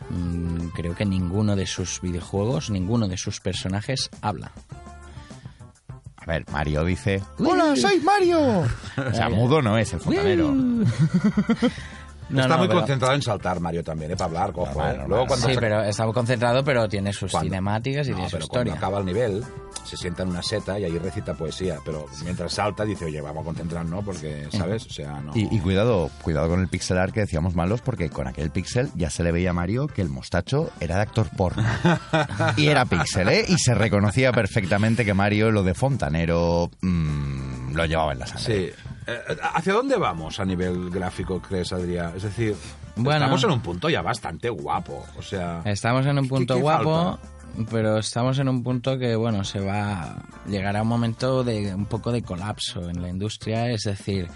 [0.10, 4.52] Mm, creo que ninguno de sus videojuegos, ninguno de sus personajes habla.
[6.18, 7.22] A ver, Mario dice...
[7.40, 8.66] ¡Hola, soy Mario!
[8.98, 10.54] O sea, mudo no es el fontanero.
[12.30, 14.16] No, Está no, muy pero- concentrado en saltar Mario también, ¿eh?
[14.18, 14.90] Para hablar, cojo, Normal, ¿eh?
[14.98, 15.10] normal.
[15.10, 18.30] Luego cuando Sí, se- pero está concentrado, pero tiene sus Cuando- cinemáticas y No, tiene
[18.30, 18.88] su pero cuando historia.
[18.88, 19.44] acaba el nivel,
[19.86, 21.78] se sienta en una seta y ahí recita poesía.
[21.86, 24.86] Pero mientras salta dice, oye, vamos a concentrarnos porque, ¿sabes?
[24.86, 25.32] O sea, no...
[25.36, 28.90] Y, y cuidado, cuidado con el pixel art que decíamos malos, porque con aquel pixel
[28.96, 31.64] ya se le veía a Mario que el mostacho era de actor porno.
[32.58, 33.46] y era pixel, ¿eh?
[33.48, 38.74] Y se reconocía perfectamente que Mario, lo de fontanero, mm, lo llevaba en la sangre.
[38.76, 38.94] Sí.
[39.08, 42.14] Eh, ¿Hacia dónde vamos a nivel gráfico, crees, Adrián?
[42.16, 42.56] Es decir,
[42.96, 43.14] Bueno.
[43.26, 45.06] estamos en un punto ya bastante guapo.
[45.18, 47.18] O sea, Estamos en un ¿Qué- punto qué guapo,
[47.72, 50.24] pero estamos en un punto que, bueno, se va.
[50.48, 54.28] Llegará un momento de un poco de colapso en la industria, es decir,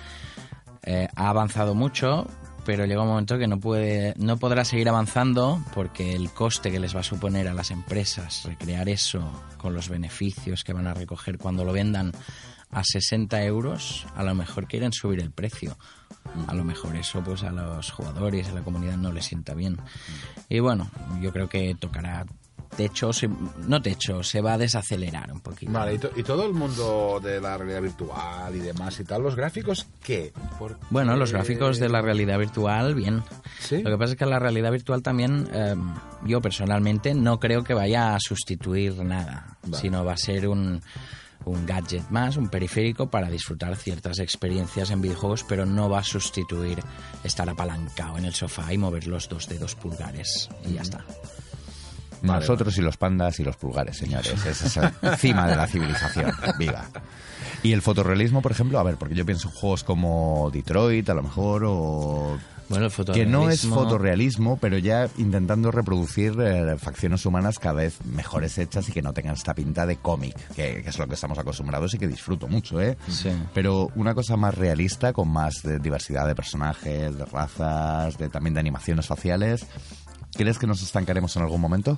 [0.84, 2.25] eh, ha avanzado mucho,
[2.65, 6.79] pero llega un momento que no puede, no podrá seguir avanzando porque el coste que
[6.79, 10.93] les va a suponer a las empresas recrear eso con los beneficios que van a
[10.93, 12.12] recoger cuando lo vendan
[12.71, 15.77] a 60 euros, a lo mejor quieren subir el precio.
[16.47, 19.77] A lo mejor eso pues a los jugadores, a la comunidad no les sienta bien.
[20.49, 22.25] Y bueno, yo creo que tocará
[22.77, 23.12] techo,
[23.67, 25.73] no techo, se va a desacelerar un poquito.
[25.73, 29.23] Vale, y, to- y todo el mundo de la realidad virtual y demás y tal,
[29.23, 30.31] los gráficos, ¿qué?
[30.57, 33.23] Porque- Bueno, los gráficos de la realidad virtual, bien.
[33.60, 33.81] ¿Sí?
[33.81, 35.75] Lo que pasa es que la realidad virtual también, eh,
[36.25, 39.77] yo personalmente no creo que vaya a sustituir nada, Vale.
[39.77, 40.81] sino va a ser un,
[41.45, 46.04] un gadget más, un periférico para disfrutar ciertas experiencias en videojuegos, pero no va a
[46.04, 46.80] sustituir
[47.23, 50.49] estar apalancado en el sofá y mover los dos dedos pulgares.
[50.65, 51.04] Y ya está.
[52.21, 54.45] Nosotros y los pandas y los pulgares, señores.
[54.45, 56.32] Esa es la cima de la civilización.
[56.60, 56.86] Viva.
[57.63, 61.13] Y el fotorrealismo, por ejemplo, a ver, porque yo pienso en juegos como Detroit, a
[61.13, 62.38] lo mejor, o
[62.71, 68.57] Bueno, que no es fotorrealismo- pero ya intentando reproducir eh, facciones humanas cada vez mejores
[68.57, 71.38] hechas y que no tengan esta pinta de cómic, que, que es lo que estamos
[71.38, 72.97] acostumbrados y que disfruto mucho, ¿eh?
[73.07, 73.29] Sí.
[73.53, 78.53] Pero una cosa más realista, con más de diversidad de personajes, de razas, de también
[78.53, 79.65] de animaciones faciales.
[80.34, 81.97] ¿Crees que nos estancaremos en algún momento?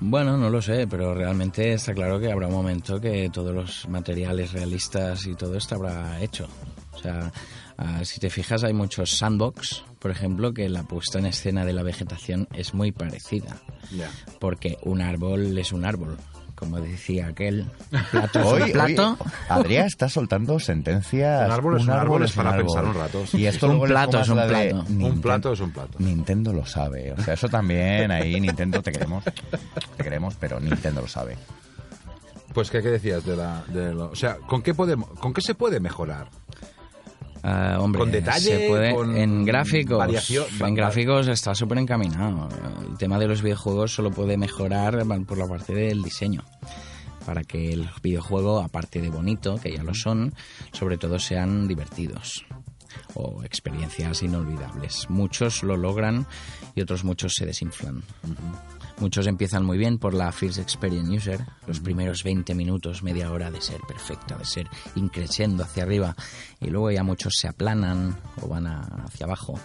[0.00, 3.88] Bueno, no lo sé, pero realmente está claro que habrá un momento que todos los
[3.88, 6.48] materiales realistas y todo esto habrá hecho.
[6.92, 7.32] O sea,
[7.78, 11.72] ah, si te fijas, hay muchos sandbox, por ejemplo, que la puesta en escena de
[11.72, 13.56] la vegetación es muy parecida.
[14.38, 16.16] Porque un árbol es un árbol.
[16.54, 19.16] Como decía aquel, un plato es Hoy, un plato.
[19.18, 21.44] hoy Adrián está soltando sentencias.
[21.44, 22.66] Un árbol es un árbol, es para árbol.
[22.66, 23.24] pensar un rato.
[23.32, 24.76] Y esto Un plato es un de plato.
[24.88, 25.98] Un Ninten- plato es un plato.
[25.98, 27.12] Nintendo lo sabe.
[27.12, 29.24] O sea, eso también ahí Nintendo te queremos.
[29.24, 31.36] Te queremos, pero Nintendo lo sabe.
[32.54, 33.64] Pues, ¿qué, qué decías de la...?
[33.66, 36.28] De lo- o sea, ¿con qué, podemos, ¿con qué se puede mejorar?
[37.48, 42.48] Ah, hombre, Con detalle, se puede- con en gráficos, variación, en gráficos está súper encaminado.
[42.90, 46.42] El tema de los videojuegos solo puede mejorar por la parte del diseño.
[47.24, 50.34] Para que el videojuego, aparte de bonito, que ya lo son,
[50.72, 52.44] sobre todo sean divertidos
[53.16, 55.06] o experiencias inolvidables.
[55.08, 56.26] Muchos lo logran
[56.74, 58.02] y otros muchos se desinflan.
[58.98, 63.50] Muchos empiezan muy bien por la First Experience User, los primeros 20 minutos, media hora
[63.50, 66.14] de ser perfecta, de ser increciendo hacia arriba,
[66.60, 69.58] y luego ya muchos se aplanan o van a- hacia abajo.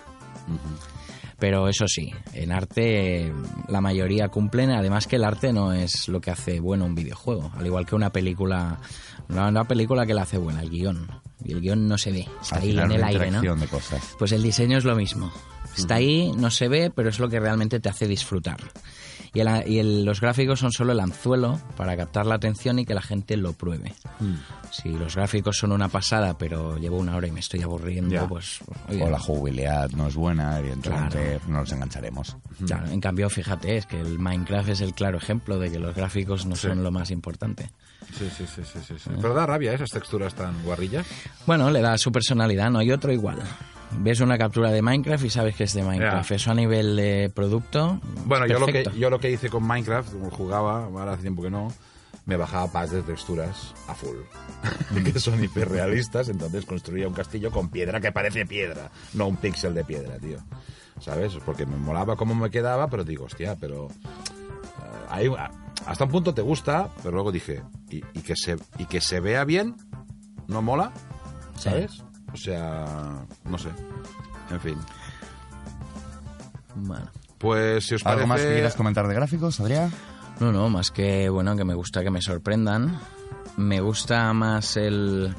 [1.39, 3.33] Pero eso sí, en arte
[3.67, 7.51] la mayoría cumplen, además que el arte no es lo que hace bueno un videojuego,
[7.57, 8.79] al igual que una película,
[9.29, 11.07] una, una película que la hace buena, el guion.
[11.43, 13.41] Y el guion no se ve, está Al ahí en el aire, ¿no?
[13.55, 14.15] de cosas.
[14.19, 15.31] Pues el diseño es lo mismo.
[15.77, 18.57] Está ahí, no se ve, pero es lo que realmente te hace disfrutar.
[19.33, 22.85] Y, el- y el- los gráficos son solo el anzuelo para captar la atención y
[22.85, 23.93] que la gente lo pruebe.
[24.71, 28.27] Si los gráficos son una pasada, pero llevo una hora y me estoy aburriendo, Ya.
[28.27, 28.59] pues...
[28.89, 32.35] oye, O la jugabilidad no es buena, evidentemente no nos engancharemos.
[32.65, 35.95] claro, en cambio, fíjate, es que el Minecraft es el claro ejemplo de que los
[35.95, 37.69] gráficos no son lo más importante.
[38.17, 39.09] Sí, sí, sí, sí, sí, sí.
[39.21, 41.05] Pero da rabia esas texturas tan guarrillas.
[41.45, 43.39] Bueno, le da su personalidad, no hay otro igual.
[43.99, 46.31] Ves una captura de Minecraft y sabes que es de Minecraft.
[46.31, 47.99] Eso a nivel de producto.
[48.25, 51.41] Bueno, yo lo, que, yo lo que hice con Minecraft, como jugaba, ahora hace tiempo
[51.41, 51.73] que no,
[52.25, 54.17] me bajaba packs de texturas a full,
[55.03, 59.73] que son hiperrealistas, entonces construía un castillo con piedra que parece piedra, no un píxel
[59.73, 60.37] de piedra, tío.
[60.99, 61.33] ¿Sabes?
[61.45, 63.87] Porque me molaba cómo me quedaba, pero digo, hostia, pero...
[63.87, 65.27] eh, hay,
[65.85, 69.19] hasta un punto te gusta, pero luego dije, y, y que, se, y que se
[69.19, 69.75] vea bien,
[70.47, 70.91] ¿no mola?
[71.57, 72.03] ¿Sabes?
[72.33, 73.69] O sea, no sé.
[74.49, 74.77] En fin.
[76.75, 77.09] Bueno.
[77.37, 78.21] Pues si os parece...
[78.23, 79.91] ¿Algo más que quieras comentar de gráficos, Adrián?
[80.39, 82.99] No, no, más que bueno, que me gusta que me sorprendan.
[83.57, 85.35] Me gusta más el,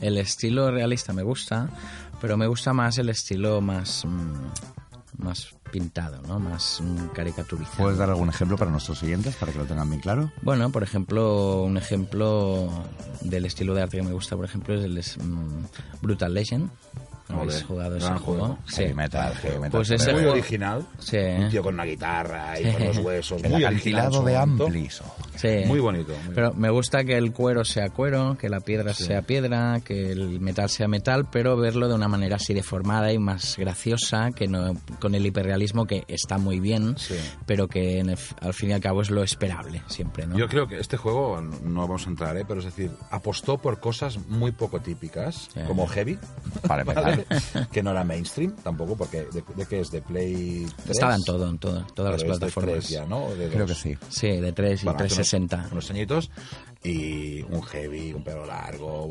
[0.00, 1.68] el estilo realista, me gusta,
[2.20, 6.38] pero me gusta más el estilo más, mm, más pintado, ¿no?
[6.38, 6.80] Más
[7.14, 7.78] caricaturizado.
[7.78, 10.30] ¿Puedes dar algún ejemplo para nuestros oyentes para que lo tengan bien claro?
[10.42, 12.68] Bueno, por ejemplo, un ejemplo
[13.22, 15.66] del estilo de arte que me gusta, por ejemplo, es el mm,
[16.00, 16.70] Brutal Legend.
[17.28, 18.18] ¿No Ole, ¿Habéis jugado ese juego?
[18.18, 18.58] juego.
[18.66, 18.76] Sí.
[18.82, 19.70] Heavy metal, heavy metal.
[19.70, 20.86] Pues Pero muy original.
[20.98, 21.16] Sí.
[21.16, 23.42] Un tío con una guitarra y con los huesos.
[23.42, 24.64] El muy acantilado de en su momento.
[24.66, 25.02] Amplis.
[25.36, 25.62] Sí.
[25.66, 26.12] Muy bonito.
[26.34, 30.40] Pero me gusta que el cuero sea cuero, que la piedra sea piedra, que el
[30.40, 34.74] metal sea metal, pero verlo de una manera así deformada y más graciosa, que no
[35.00, 37.14] con el hiperrealismo que está muy bien, sí.
[37.46, 40.26] pero que el, al fin y al cabo es lo esperable siempre.
[40.26, 40.36] ¿no?
[40.36, 42.44] Yo creo que este juego, no vamos a entrar, ¿eh?
[42.46, 46.18] pero es decir, apostó por cosas muy poco típicas, como Heavy,
[46.66, 47.26] para ¿vale?
[47.72, 50.90] que no era mainstream tampoco, porque de, de que es de Play 3.
[50.90, 52.88] Estaba en todo, en todo, todas las plataformas.
[52.88, 53.28] Ya, ¿no?
[53.50, 53.96] Creo que sí.
[54.08, 55.68] Sí, de 3 y bueno, 3 60.
[55.72, 56.30] Unos añitos.
[56.82, 59.08] Y un heavy, un pelo largo,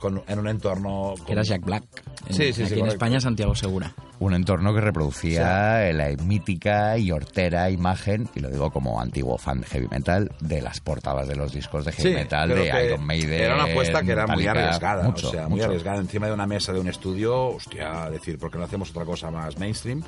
[0.00, 1.14] con, en un entorno...
[1.18, 1.30] Con...
[1.30, 1.84] Era Jack Black.
[2.26, 2.86] En, sí, sí, aquí sí, en correcto.
[2.94, 3.94] España, Santiago Segura.
[4.22, 9.60] Un entorno que reproducía la mítica y hortera imagen, y lo digo como antiguo fan
[9.60, 12.86] de heavy metal, de las portadas de los discos de heavy Sí, metal de que
[12.86, 13.32] Iron Maiden.
[13.40, 15.02] Era una apuesta que era muy arriesgada.
[15.04, 15.64] mucho, o sea, muy mucho.
[15.64, 17.46] arriesgada encima de una mesa de un estudio.
[17.48, 20.02] Hostia, decir, ¿por qué no hacemos otra cosa más mainstream?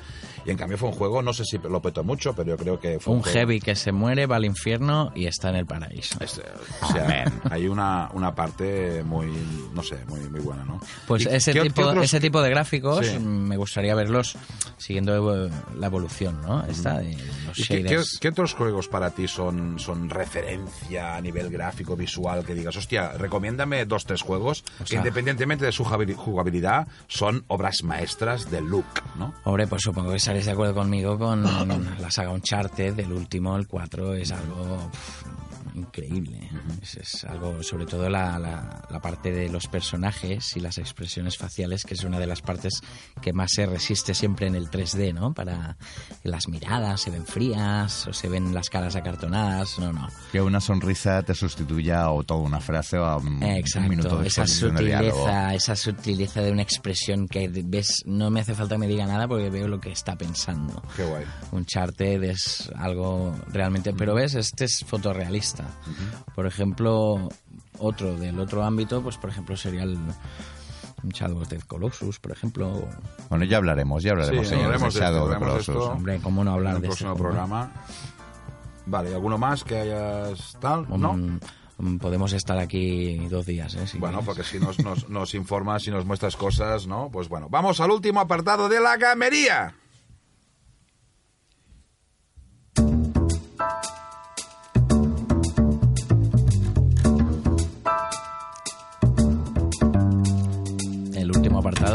[0.45, 2.79] Y en cambio fue un juego, no sé si lo petó mucho, pero yo creo
[2.79, 5.65] que fue Un juego- heavy que se muere, va al infierno y está en el
[5.65, 6.17] paraíso.
[6.21, 6.43] Es, eh,
[6.81, 9.27] o sea, hay una, una parte muy,
[9.73, 10.79] no sé, muy, muy buena, ¿no?
[11.07, 13.19] Pues ¿Y ese qué- tipo, qué otros- ese tipo de gráficos Sí.
[13.19, 14.37] me gustaría verlos
[14.77, 16.63] siguiendo eh, la evolución, ¿no?
[16.65, 18.17] Esta de los ¿Y qué, qué- shaders.
[18.21, 23.13] qué otros juegos para ti son, son referencia a nivel gráfico, visual, que digas, hostia,
[23.17, 28.65] recomiéndame dos, tres juegos que sea- independientemente de su jugabili- jugabilidad son obras maestras del
[28.65, 28.85] look,
[29.17, 29.33] ¿no?
[29.43, 33.67] Hombre, pues supongo que estaréis de acuerdo conmigo con la saga Uncharted, del último, el
[33.67, 34.91] 4, es algo
[35.75, 36.49] increíble.
[36.81, 41.37] es, es algo, sobre todo la, la- la parte de los personajes y las expresiones
[41.37, 42.81] faciales, que es una de las partes
[43.21, 45.33] que más se resiste siempre en el 3D, ¿no?
[45.33, 45.77] Para
[46.23, 50.07] las miradas, se ven frías o se ven las caras acartonadas, no, no.
[50.31, 54.27] Que una sonrisa te sustituya o toda una frase o un, un Exacto, minuto de
[54.27, 58.75] esa exposición de sutileza, esa sutileza de una expresión que ves, no me hace falta
[58.75, 60.81] que me diga nada porque veo lo que está pensando.
[60.95, 61.25] Qué guay.
[61.51, 63.93] Uncharted es algo realmente...
[63.93, 65.64] Pero ves, este es fotorrealista.
[66.35, 67.29] Por ejemplo,
[67.79, 69.97] otro del otro ámbito, pues por ejemplo sería el
[71.13, 72.87] Shadow of the Colossus, por ejemplo.
[73.29, 75.59] Bueno, ya hablaremos, ya hablaremos, Sí, señores, de Shadow of Colossus.
[75.69, 75.91] esto.
[75.91, 77.71] Hombre, ¿cómo no hablar en el de próximo programa.
[78.87, 80.85] Vale, ¿y ¿alguno más que hayas tal?
[80.89, 81.13] ¿No?
[81.77, 83.85] Mm, podemos estar aquí dos días, ¿eh?
[83.87, 84.25] Si Bueno, quieres.
[84.37, 87.09] porque si nos, nos, nos informas y nos muestras cosas, ¿no?
[87.11, 89.75] Pues bueno, vamos al último apartado de la gamería.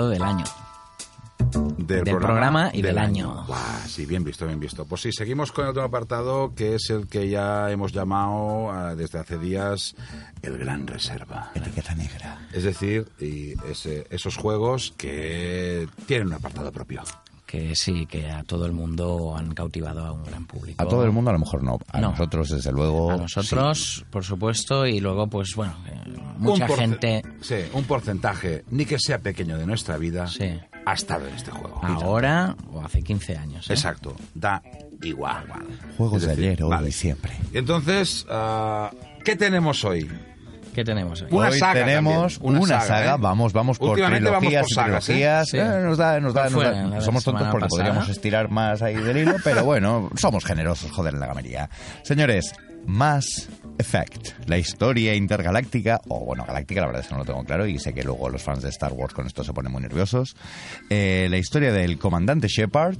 [0.08, 0.44] Del año.
[1.78, 3.44] Del, Del programa y del año.
[3.86, 4.84] Sí, bien visto, bien visto.
[4.84, 8.94] Pues sí, seguimos con el otro apartado que es el que ya hemos llamado ah,
[8.94, 9.96] desde hace días
[10.42, 11.50] el Gran Reserva.
[11.54, 12.46] Etiqueta negra.
[12.52, 17.02] Es decir, y ese- esos juegos que tienen un apartado propio.
[17.50, 20.80] Que sí, que a todo el mundo han cautivado a un gran público.
[20.80, 21.78] A todo el mundo a lo mejor no.
[21.88, 22.10] A No.
[22.10, 23.10] nosotros, desde luego.
[23.10, 26.00] A nosotros, por supuesto, y luego, pues bueno, eh,
[26.38, 30.44] mucha Un gente Sí, un porcentaje, ni que sea pequeño de nuestra vida, Sí.
[30.86, 31.80] ha estado en este juego.
[31.82, 33.68] ahora o hace 15 años.
[33.68, 33.72] ¿eh?
[33.72, 34.62] Exacto, da
[35.02, 35.44] igual.
[35.98, 36.90] Juegos de ayer, hoy vale.
[36.90, 37.32] y siempre.
[37.52, 38.92] Entonces, ah,
[39.24, 40.08] ¿qué tenemos hoy?
[40.74, 41.28] ¿Qué tenemos ahí?
[41.30, 43.18] Una Hoy saga tenemos también, una, una saga, saga, ¿eh?
[43.20, 45.12] vamos, vamos por vamos trilogías por y sagas, ¿eh?
[45.12, 45.48] trilogías.
[45.48, 45.58] Sí.
[45.58, 47.84] Eh, nos da, nos da, ¿Cuál nos da- Somos tontos porque pasada.
[47.84, 51.68] podríamos estirar más ahí del hilo, pero bueno, somos generosos, joder, en la gamería.
[52.02, 52.52] Señores,
[52.86, 57.44] Mass Effect, la historia intergaláctica, o bueno, galáctica, la verdad es que no lo tengo
[57.44, 59.82] claro y sé que luego los fans de Star Wars con esto se ponen muy
[59.82, 60.36] nerviosos.
[60.88, 62.96] Eh, la historia del comandante Shepard,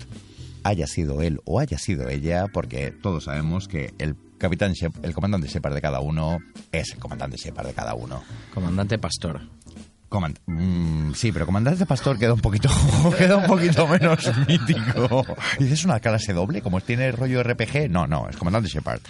[0.65, 5.15] haya sido él o haya sido ella, porque todos sabemos que el capitán Shep- el
[5.15, 6.39] comandante Shepard de cada uno
[6.73, 8.23] es el comandante Shepard de cada uno.
[8.53, 9.43] Comandante Pastor.
[10.11, 12.69] Comand- mm, sí, pero Comandante Pastor queda un poquito
[13.19, 15.25] queda un poquito menos mítico.
[15.61, 16.61] ¿Y es una clase doble?
[16.63, 17.89] Como tiene rollo RPG?
[17.89, 19.01] No, no, es Comandante Shepard.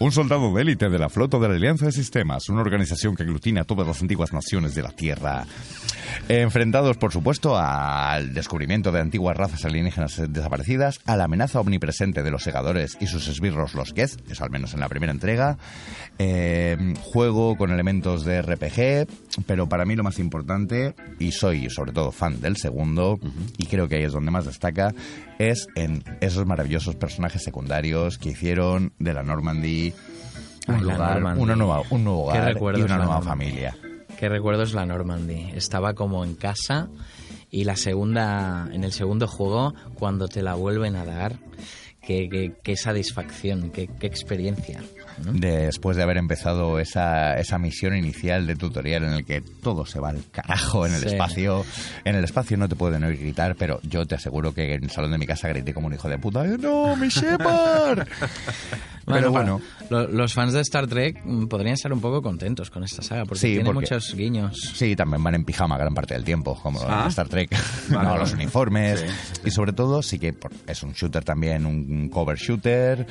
[0.00, 3.22] Un soldado de élite de la flota de la Alianza de Sistemas, una organización que
[3.22, 5.46] aglutina a todas las antiguas naciones de la Tierra.
[6.28, 12.30] Enfrentados, por supuesto, al descubrimiento de antiguas razas alienígenas desaparecidas, a la amenaza omnipresente de
[12.32, 15.58] los segadores y sus esbirros los Geth, eso al menos en la primera entrega.
[16.18, 19.06] Eh, juego con elementos de RPG,
[19.46, 20.39] pero para mí lo más importante,
[21.18, 23.18] y soy sobre todo fan del segundo,
[23.58, 24.94] y creo que ahí es donde más destaca,
[25.38, 29.92] es en esos maravillosos personajes secundarios que hicieron de la Normandy
[30.68, 31.42] un, Ay, la lugar, Normandy.
[31.42, 33.44] una nueva, un nuevo hogar y recuerdos una la nueva Normandy.
[33.46, 33.76] familia.
[34.18, 35.50] Qué recuerdo es la Normandy.
[35.54, 36.88] Estaba como en casa
[37.50, 41.36] y la segunda, en el segundo juego, cuando te la vuelven a dar,
[42.02, 44.82] qué, qué- qué satisfacción, qué, qué experiencia.
[45.24, 45.32] ¿No?
[45.32, 50.00] Después de haber empezado esa, esa misión inicial de tutorial en el que todo se
[50.00, 51.06] va al carajo en el Sí.
[51.08, 51.64] espacio.
[52.04, 54.90] En el espacio no te pueden oír gritar, pero yo te aseguro que en el
[54.90, 56.44] salón de mi casa grité como un hijo de puta.
[56.44, 58.06] ¡Eh, ¡No, mi Shepard!
[59.06, 62.84] pero bueno, lo- los fans de Star Trek mm, podrían estar un poco contentos con
[62.84, 64.72] esta saga, porque Sí, tiene porque- muchos guiños.
[64.74, 67.02] Sí, también van en pijama gran parte del tiempo, como Ah.
[67.04, 67.50] en Star Trek.
[67.88, 69.00] Vale, no, los uniformes.
[69.00, 70.34] Sí, Y sobre todo, sí que
[70.66, 73.06] es un shooter también, un cover shooter.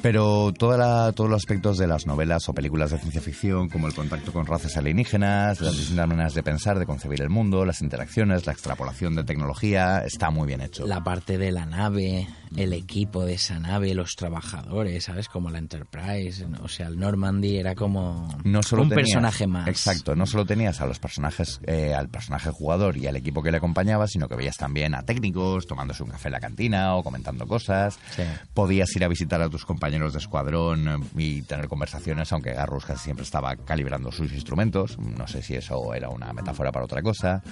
[0.00, 3.86] Pero toda la- todos los aspectos de las novelas o películas de ciencia ficción, como
[3.86, 7.82] el contacto con razas alienígenas, las distintas maneras de pensar, de concebir el mundo, las
[7.82, 10.86] interacciones, la extrapolación de tecnología, está muy bien hecho.
[10.88, 12.26] La parte de la nave,
[12.56, 15.28] el equipo de esa nave, los trabajadores, ¿sabes?
[15.28, 19.68] Como la Enterprise, o sea, el Normandy era como no solo un tenías- personaje más.
[19.68, 23.52] Exacto, no solo tenías a los personajes, eh, al personaje jugador y al equipo que
[23.52, 27.04] le acompañaba, sino que veías también a técnicos tomándose un café en la cantina o
[27.04, 27.98] comentando cosas.
[28.16, 28.22] Sí.
[28.52, 32.52] Podías ir a visitar a tus compañeros compañeros de escuadrón eh, y tener conversaciones, aunque
[32.52, 34.96] Garrus casi siempre estaba calibrando sus instrumentos.
[34.96, 37.42] No sé si eso era una metáfora para otra cosa.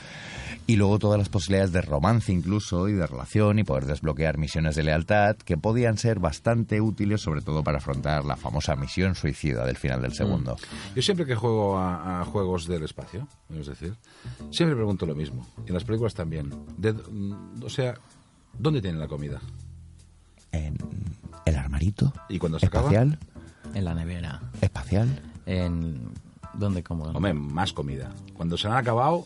[0.69, 4.77] Y luego todas las posibilidades de romance incluso y de relación y poder desbloquear misiones
[4.77, 9.67] de lealtad que podían ser bastante útiles, sobre todo para afrontar la famosa misión suicida
[9.67, 10.57] del final del segundo.
[10.95, 13.27] Yo siempre que juego a, a juegos del espacio,
[13.59, 13.95] es decir,
[14.53, 15.45] siempre pregunto lo mismo.
[15.65, 16.51] Y en las películas también.
[16.77, 17.95] De- mm, o sea,
[18.57, 19.41] ¿dónde tienen la comida?
[20.53, 20.77] En
[21.45, 22.85] el armarito ¿Y cuando se acaba?
[22.91, 23.19] espacial,
[23.75, 24.41] En la nevera.
[24.61, 25.09] espacial,
[25.47, 26.13] En...
[26.53, 27.05] ¿Dónde como?
[27.05, 28.11] Hombre, más comida.
[28.35, 29.25] Cuando se han acabado,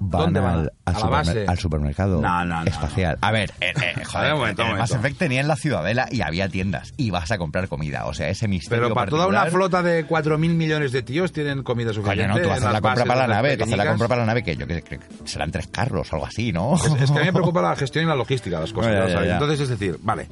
[0.00, 0.54] van ¿dónde al, van?
[0.56, 1.44] al a la supermer- base.
[1.46, 3.18] al supermercado No, no, no, espacial.
[3.20, 4.90] A ver, eh, eh, joder, un momento, el Mass.
[4.92, 8.06] Effect tenía en la ciudadela y había tiendas y vas a comprar comida.
[8.06, 11.62] O sea, ese misterio Pero para toda una flota de 4.000 millones de tíos tienen
[11.62, 12.24] comida suficiente.
[12.32, 14.26] Coño, no, tú haces la compra para la nave, tú haces la compra para la
[14.26, 16.74] nave que yo que serán tres carros o algo así, ¿no?
[16.74, 18.92] Es, es que a mí me preocupa la gestión y la logística de las cosas.
[18.92, 19.10] Ya, ya, ¿no?
[19.10, 19.28] ¿sabes?
[19.28, 19.32] ya.
[19.34, 20.28] Entonces, es decir, vale,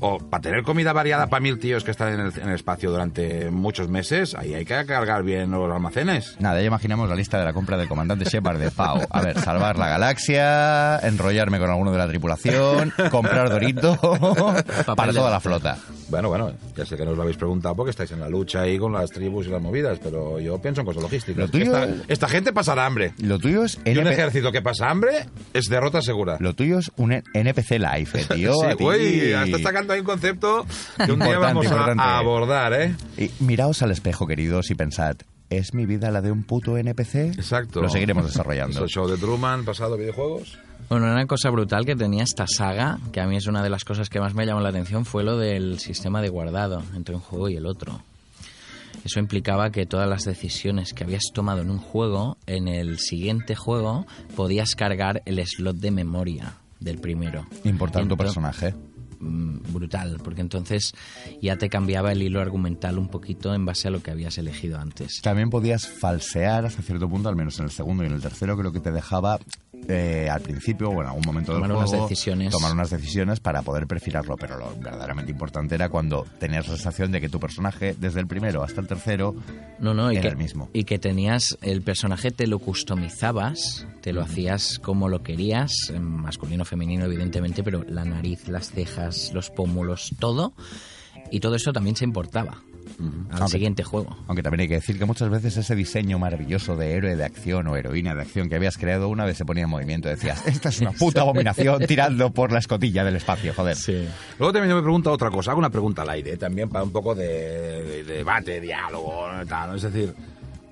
[0.00, 2.90] o para tener comida variada para mil tíos que están en el, en el espacio
[2.90, 6.36] durante muchos meses, ahí hay que cargar bien los almacenes.
[6.40, 9.00] Nada, ya imaginamos la lista de la compra del comandante Shepard de FAO.
[9.10, 13.96] A ver, salvar la galaxia, enrollarme con alguno de la tripulación, comprar Dorito
[14.96, 15.76] para toda la flota.
[16.08, 18.62] Bueno, bueno, ya sé que no os lo habéis preguntado porque estáis en la lucha
[18.62, 21.36] ahí con las tribus y las movidas, pero yo pienso en cosas logísticas.
[21.38, 23.12] Lo tuyo- esta, esta gente pasará hambre.
[23.18, 26.36] Lo tuyo es Y un ejército que pasa hambre es derrota segura.
[26.40, 28.54] Lo tuyo es un NPC live, eh, tío.
[28.68, 30.66] sí, güey, estás sacando ahí un concepto
[31.04, 32.94] que un día vamos a- a abordar, ¿eh?
[33.16, 35.16] Y miraos al espejo, queridos, y pensad,
[35.50, 37.14] ¿es mi vida la de un puto NPC?
[37.36, 37.82] Exacto.
[37.82, 38.82] Lo seguiremos Es desarrollando.
[38.82, 40.58] el show de Truman, pasado videojuegos.
[40.88, 43.84] Bueno, una cosa brutal que tenía esta saga, que a mí es una de las
[43.84, 47.20] cosas que más me llamó la atención, fue lo del sistema de guardado entre un
[47.20, 48.02] juego y el otro.
[49.04, 53.54] Eso implicaba que todas las decisiones que habías tomado en un juego, en el siguiente
[53.54, 57.46] juego podías cargar el slot de memoria del primero.
[57.64, 58.74] Importar tu personaje.
[59.20, 60.92] Mm, brutal, porque entonces
[61.40, 64.78] ya te cambiaba el hilo argumental un poquito en base a lo que habías elegido
[64.78, 65.20] antes.
[65.22, 68.56] También podías falsear hasta cierto punto, al menos en el segundo y en el tercero,
[68.56, 69.38] creo que te dejaba
[69.88, 72.50] eh, al principio o en algún momento del Tomar unas decisiones.
[72.52, 74.36] tomar unas decisiones para poder perfilarlo.
[74.36, 78.26] Pero lo verdaderamente importante era cuando tenías la sensación de que tu personaje, desde el
[78.26, 79.34] primero hasta el tercero,
[79.78, 80.68] No, no, y Era que, el mismo.
[80.72, 86.64] y que tenías el personaje, te lo customizabas, te lo hacías como lo querías, masculino,
[86.64, 90.54] femenino, evidentemente, pero la nariz, las cejas, los pómulos, todo,
[91.30, 92.62] y todo eso también se importaba
[93.30, 94.16] al Aunque- siguiente juego.
[94.26, 97.66] Aunque también hay que decir que muchas veces ese diseño maravilloso de héroe de acción
[97.68, 100.08] o heroína de acción que habías creado una vez se ponía en movimiento.
[100.08, 103.76] Decías, esta es una puta abominación tirando por la escotilla del espacio, joder.
[104.38, 106.90] Luego también yo me pregunto otra cosa, hago una pregunta al aire, también para un
[106.90, 109.76] poco de, de- de debate, diálogo, tal.
[109.76, 110.12] Es decir,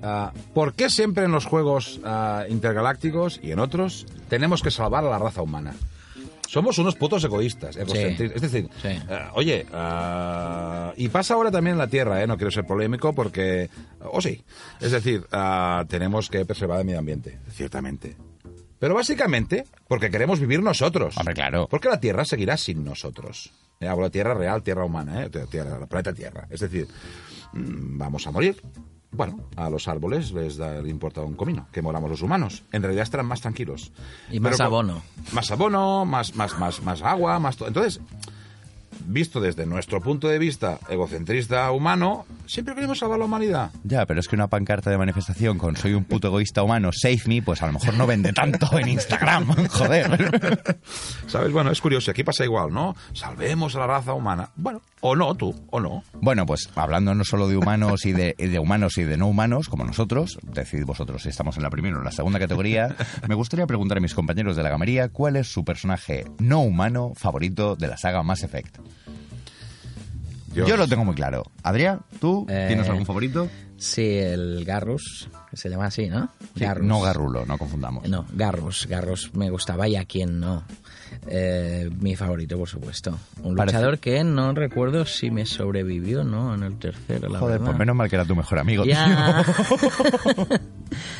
[0.02, 5.04] ah, ¿por qué siempre en los juegos ah, intergalácticos y en otros tenemos que salvar
[5.04, 5.74] a la raza humana?
[6.46, 8.36] Somos unos putos egoístas, egocentristas.
[8.42, 8.98] Es decir, Sí.
[9.10, 9.66] ah, oye,
[10.96, 12.26] y pasa ahora también en la Tierra, ¿eh?
[12.26, 13.68] no quiero ser polémico porque,
[14.00, 14.42] o sí,
[14.80, 15.26] es decir,
[15.88, 18.16] tenemos que preservar el medio ambiente, ciertamente.
[18.78, 21.16] Pero básicamente porque queremos vivir nosotros.
[21.18, 21.66] Hombre, claro.
[21.68, 23.50] Porque la Tierra seguirá sin nosotros.
[23.80, 25.30] Eh, Hablo de Tierra real, Tierra humana, ¿eh?
[25.50, 26.46] Tierra, la planeta Tierra.
[26.48, 26.86] Es decir,
[27.52, 28.62] mm, vamos a morir.
[29.10, 32.64] Bueno, a los árboles les da, le importa un comino, que moramos los humanos.
[32.72, 33.90] En realidad estarán más tranquilos.
[34.30, 35.02] Y más abono.
[35.32, 37.68] Más abono, más, más, más, más agua, más todo.
[37.68, 38.00] Entonces,
[39.08, 43.70] visto desde nuestro punto de vista egocentrista humano, siempre queremos salvar la humanidad.
[43.84, 47.22] Ya, pero es que una pancarta de manifestación con soy un puto egoísta humano, save
[47.26, 50.78] me, pues a lo mejor no vende tanto en Instagram, joder.
[51.26, 51.52] ¿Sabes?
[51.52, 52.94] Bueno, es curioso, aquí pasa igual, ¿no?
[53.14, 54.50] Salvemos a la raza humana.
[54.56, 56.02] Bueno, o no, tú, o no.
[56.12, 59.68] Bueno, pues hablando no solo de humanos y de, de humanos y de no humanos,
[59.68, 62.94] como nosotros, decidid vosotros si estamos en la primera o en la segunda categoría,
[63.26, 67.12] me gustaría preguntar a mis compañeros de la gamería cuál es su personaje no humano
[67.14, 68.78] favorito de la saga Mass Effect.
[70.54, 71.44] Yo lo tengo muy claro.
[71.62, 73.48] Adrián, ¿tú Eh, tienes algún favorito?
[73.76, 76.30] Sí, el Garrus, que se llama así, ¿no?
[76.56, 78.08] Sí, no Garrulo, no confundamos.
[78.08, 78.86] No, Garrus.
[78.88, 80.64] Garrus me gustaba y a quién no.
[81.28, 83.18] Eh, mi favorito, por supuesto.
[83.42, 87.54] Un Parece- luchador que no recuerdo si me sobrevivió no en el tercero, la Joder,
[87.58, 87.66] verdad.
[87.66, 88.84] pues menos mal que era tu mejor amigo.
[88.84, 89.44] Ya.
[89.44, 90.46] tío.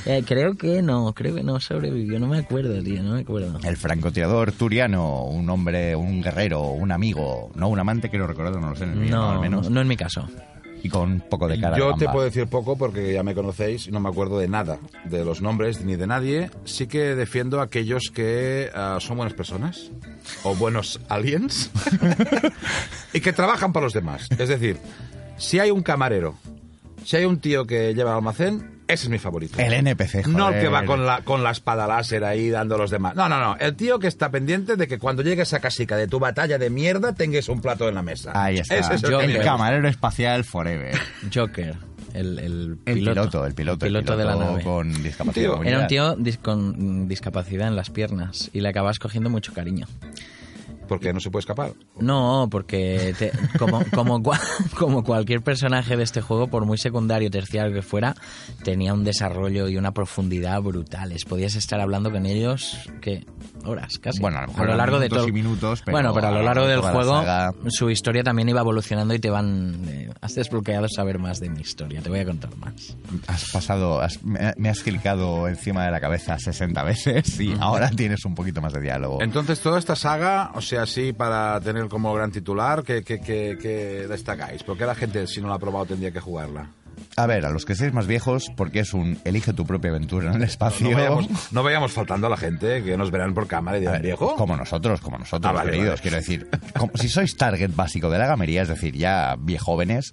[0.06, 3.58] Eh, creo que no, creo que no sobrevivió, no me acuerdo, tío, no me acuerdo.
[3.62, 8.70] El francotirador turiano, un hombre, un guerrero, un amigo, no un amante, quiero recordar, no
[8.70, 9.64] lo sé, en el mío, No, al menos.
[9.68, 10.26] no, no en mi caso.
[10.82, 13.34] Y con un poco de cara de Yo te puedo decir poco porque ya me
[13.34, 16.50] conocéis y no me acuerdo de nada, de los nombres ni de nadie.
[16.64, 19.90] Sí que defiendo a aquellos que ah, son buenas personas
[20.44, 21.70] o buenos aliens
[23.12, 24.28] y que trabajan para los demás.
[24.38, 24.78] Es decir,
[25.36, 26.36] si hay un camarero,
[27.04, 29.58] si hay un tío que lleva el almacén, Ese es mi favorito.
[29.60, 30.28] El NPC, joder.
[30.28, 33.14] No el que va con la, con la espada láser ahí dando a los demás.
[33.14, 33.56] No, no, no.
[33.60, 36.70] El tío que está pendiente de que cuando llegues a casica de tu batalla de
[36.70, 38.32] mierda tengas un plato en la mesa.
[38.34, 38.76] Ahí está.
[38.76, 40.98] Ese es el, Yo- el camarero espacial forever.
[41.32, 41.76] Joker,
[42.14, 43.20] el, el El piloto.
[43.20, 44.62] piloto, el piloto, el piloto de la nave.
[44.62, 45.52] con discapacidad.
[45.52, 45.62] tío.
[45.64, 49.86] Era un tío dis- con discapacidad en las piernas y le acabas cogiendo mucho cariño.
[50.88, 51.72] Porque no se puede escapar.
[52.00, 54.40] No, porque te- como, como, cua-
[54.78, 58.14] como cualquier personaje de este juego, por muy secundario o terciario que fuera,
[58.64, 61.24] tenía un desarrollo y una profundidad brutales.
[61.24, 63.26] Podías estar hablando con ellos, ¿qué?
[63.64, 64.20] Horas, casi.
[64.20, 65.28] Bueno, a lo mejor largo de todo.
[65.28, 66.92] y minutos, pero bueno, pero a lo largo largo de del la
[67.52, 69.82] juego, su historia también iba evolucionando y te van.
[69.88, 72.00] eh, has desbloqueado saber más de mi historia.
[72.00, 72.96] Te voy a contar más.
[73.26, 77.90] Has pasado, has- me, me has clicado encima de la cabeza 60 veces y ahora
[77.90, 79.20] tienes un poquito más de diálogo.
[79.20, 84.62] Entonces, toda esta saga, o sea, sí, para tener como gran titular, que destacáis?
[84.62, 86.70] Porque la gente, si no la ha probado, tendría que jugarla.
[87.16, 90.30] A ver, a los que seáis más viejos, porque es un elige tu propia aventura
[90.30, 90.88] en el espacio.
[90.90, 94.02] No vayamos, no vayamos faltando a la gente que nos verán por cámara y dirán,
[94.02, 94.34] viejo.
[94.34, 95.90] Como nosotros, como nosotros, Ah, vale, queridos.
[95.90, 96.02] vale.
[96.02, 100.12] Quiero decir, como si sois target básico de la gamería, es decir, ya viejóvenes,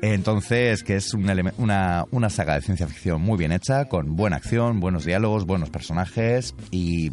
[0.00, 1.24] entonces que es un
[1.58, 5.68] una, una saga de ciencia ficción muy bien hecha, con buena acción, buenos diálogos, buenos
[5.70, 7.10] personajes y...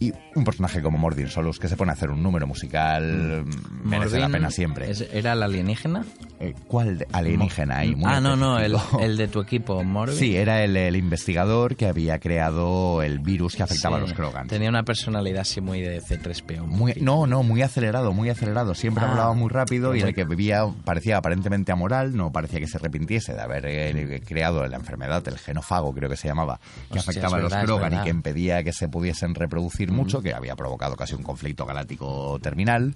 [0.00, 3.44] Y un personaje como Mordin Solus, que se pone a hacer un número musical,
[3.82, 4.88] merece la pena siempre.
[4.90, 6.04] es- ¿Era el alienígena?
[6.38, 7.96] Eh, ¿Cuál de- alienígena ahí?
[7.96, 10.16] Muy ah, no, no, el, el de tu equipo, Morbin.
[10.16, 14.12] Sí, era el, el investigador que había creado el virus que afectaba a Sí, los
[14.14, 14.48] Krogans.
[14.48, 16.64] Tenía una personalidad así muy de C3PO.
[16.66, 18.76] Muy, no, no, muy acelerado, muy acelerado.
[18.76, 19.10] Siempre Ah.
[19.10, 23.34] hablaba muy rápido y el que vivía parecía aparentemente amoral, no parecía que se arrepintiese
[23.34, 26.60] de haber eh, creado la enfermedad, el genofago creo que se llamaba,
[26.92, 30.22] que Hostia, afectaba a los verdad, Krogan y que impedía que se pudiesen reproducir mucho,
[30.22, 32.94] que había provocado casi un conflicto galáctico terminal.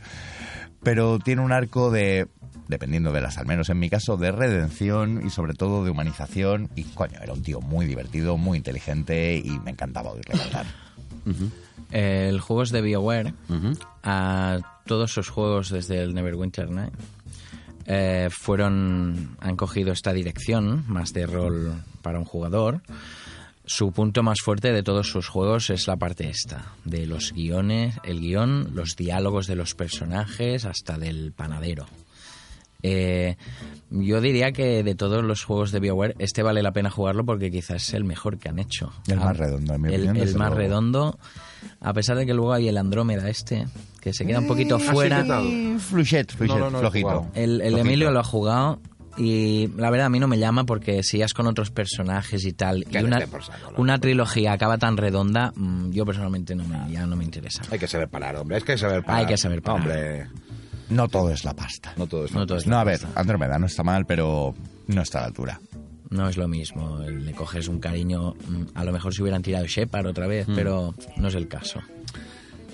[0.83, 2.29] Pero tiene un arco de,
[2.69, 6.71] dependiendo de las, al menos en mi caso, de redención y sobre todo de humanización.
[6.75, 10.67] Y coño, era un tío muy divertido, muy inteligente y me encantaba oírle hablar.
[11.93, 13.35] El juego es de BioWare.
[14.03, 16.95] A todos sus juegos desde el Neverwinter Night
[17.87, 22.83] eh, fueron han cogido esta dirección más de rol para un jugador.
[23.65, 27.95] Su punto más fuerte de todos sus juegos es la parte esta, de los guiones,
[28.05, 31.87] el guion, los diálogos de los personajes, hasta del panadero.
[32.83, 33.37] Eh,
[33.91, 37.51] yo diría que de todos los juegos de BioWare, este vale la pena jugarlo porque
[37.51, 38.93] quizás es el mejor que han hecho.
[39.07, 40.55] El más redondo, en mi el, opinión, el más luego.
[40.57, 41.19] redondo,
[41.81, 43.69] a pesar de que luego hay el Andrómeda este,
[44.01, 45.25] que se queda un poquito ¿qué fuera.
[45.79, 47.27] Fluchet, fluchet, No, no, no he flojito.
[47.35, 47.79] El, el Flojito.
[47.79, 48.81] Emilio lo ha jugado
[49.17, 52.45] y la verdad a mí no me llama porque si ya es con otros personajes
[52.45, 56.65] y tal, y una, saco, la una trilogía acaba tan redonda, mm, yo personalmente no
[56.65, 57.63] me, ya no me interesa.
[57.71, 58.57] Hay que saber parar, hombre.
[58.59, 59.21] Es que hay que saber parar.
[59.21, 59.81] Hay que saber parar.
[59.81, 60.27] Hombre,
[60.91, 61.93] No todo es la pasta.
[61.97, 64.55] no todo es No todo es No, a ver, Andrómeda no está mal, pero
[64.87, 65.61] no está a la altura.
[66.11, 69.65] No es lo mismo, le coges un cariño, mm, a lo mejor si hubieran tirado
[69.67, 70.55] Shepard otra vez, Mm.
[70.55, 71.81] pero no es el caso.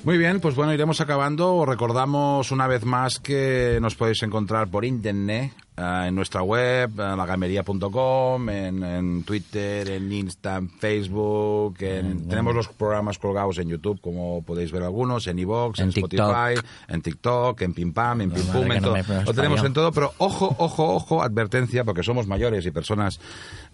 [0.08, 1.54] Muy bien, pues bueno, iremos acabando.
[1.54, 6.88] Os recordamos una vez más que nos podéis encontrar por internet, eh, en nuestra web,
[6.98, 11.76] eh, lagamería.com, en, en Twitter, en Insta, en Facebook.
[11.80, 15.88] en- tenemos los programas colgados en YouTube, como podéis ver algunos, en iVoox, en, En
[15.90, 16.64] Spotify, TikTok.
[16.88, 18.96] en TikTok, en Pim Pam, en Pim Pum, en todo.
[19.26, 23.20] Lo tenemos en todo, pero ojo, ojo, ojo, advertencia, porque somos mayores y personas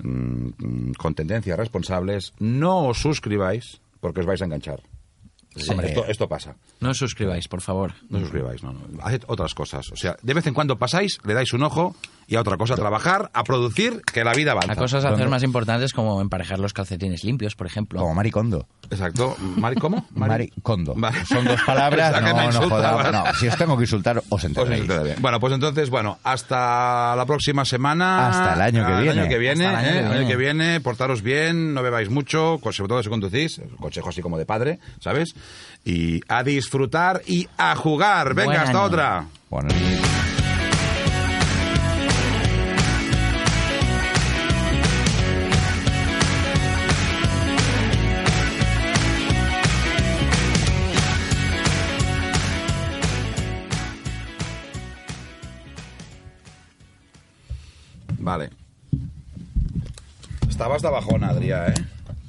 [0.02, 2.32] mm, mm, con tendencias responsables.
[2.40, 4.80] No os suscribáis, porque os vais a enganchar.
[5.68, 5.88] Hombre.
[5.88, 6.56] Esto, esto pasa.
[6.80, 7.94] No os suscribáis, por favor.
[8.10, 8.80] No os suscribáis, no, no.
[9.02, 9.90] Haced otras cosas.
[9.92, 11.94] O sea, de vez en cuando pasáis, le dais un ojo
[12.26, 14.72] y a otra cosa, a trabajar, a producir, que la vida avanza.
[14.72, 18.00] A cosas a hacer más importantes como emparejar los calcetines limpios, por ejemplo.
[18.00, 18.66] Como Maricondo.
[18.90, 19.36] Exacto.
[19.40, 20.06] ¿Mari cómo?
[20.14, 20.94] Maricondo.
[20.96, 21.24] Vale.
[21.26, 23.06] Son dos palabras, Pensaba que no, me no insultabas.
[23.06, 23.26] jodamos.
[23.32, 25.20] No, si os tengo que insultar, os Os entenderéis.
[25.20, 28.28] Bueno, pues entonces, bueno, hasta la próxima semana.
[28.28, 29.20] Hasta el año que viene.
[29.20, 29.92] año que viene, Hasta el año ¿eh?
[29.92, 30.28] que El año viene.
[30.30, 34.46] que viene, portaros bien, no bebáis mucho, sobre todo si conducís, consejo así como de
[34.46, 35.34] padre, ¿sabes?
[35.84, 38.34] Y a disfrutar y a jugar.
[38.34, 38.82] Venga, Buen hasta año.
[38.82, 39.26] otra.
[39.50, 39.68] Bueno,
[58.24, 58.48] Vale.
[60.48, 61.74] Estabas de bajona, Adrià, eh?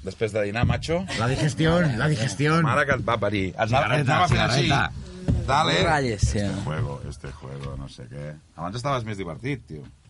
[0.03, 0.99] Després de dinar, macho.
[1.17, 2.65] La digestión, la digestión.
[2.67, 3.45] Mare que et va parir.
[3.53, 5.39] Et Cigarreta, anava fent així.
[5.47, 5.77] Dale.
[5.87, 6.49] Rayes, ja.
[6.49, 8.33] Este juego, este juego, no sé què.
[8.57, 9.85] Abans estaves més divertit, tio.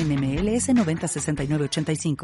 [0.00, 2.16] NMLS 906985.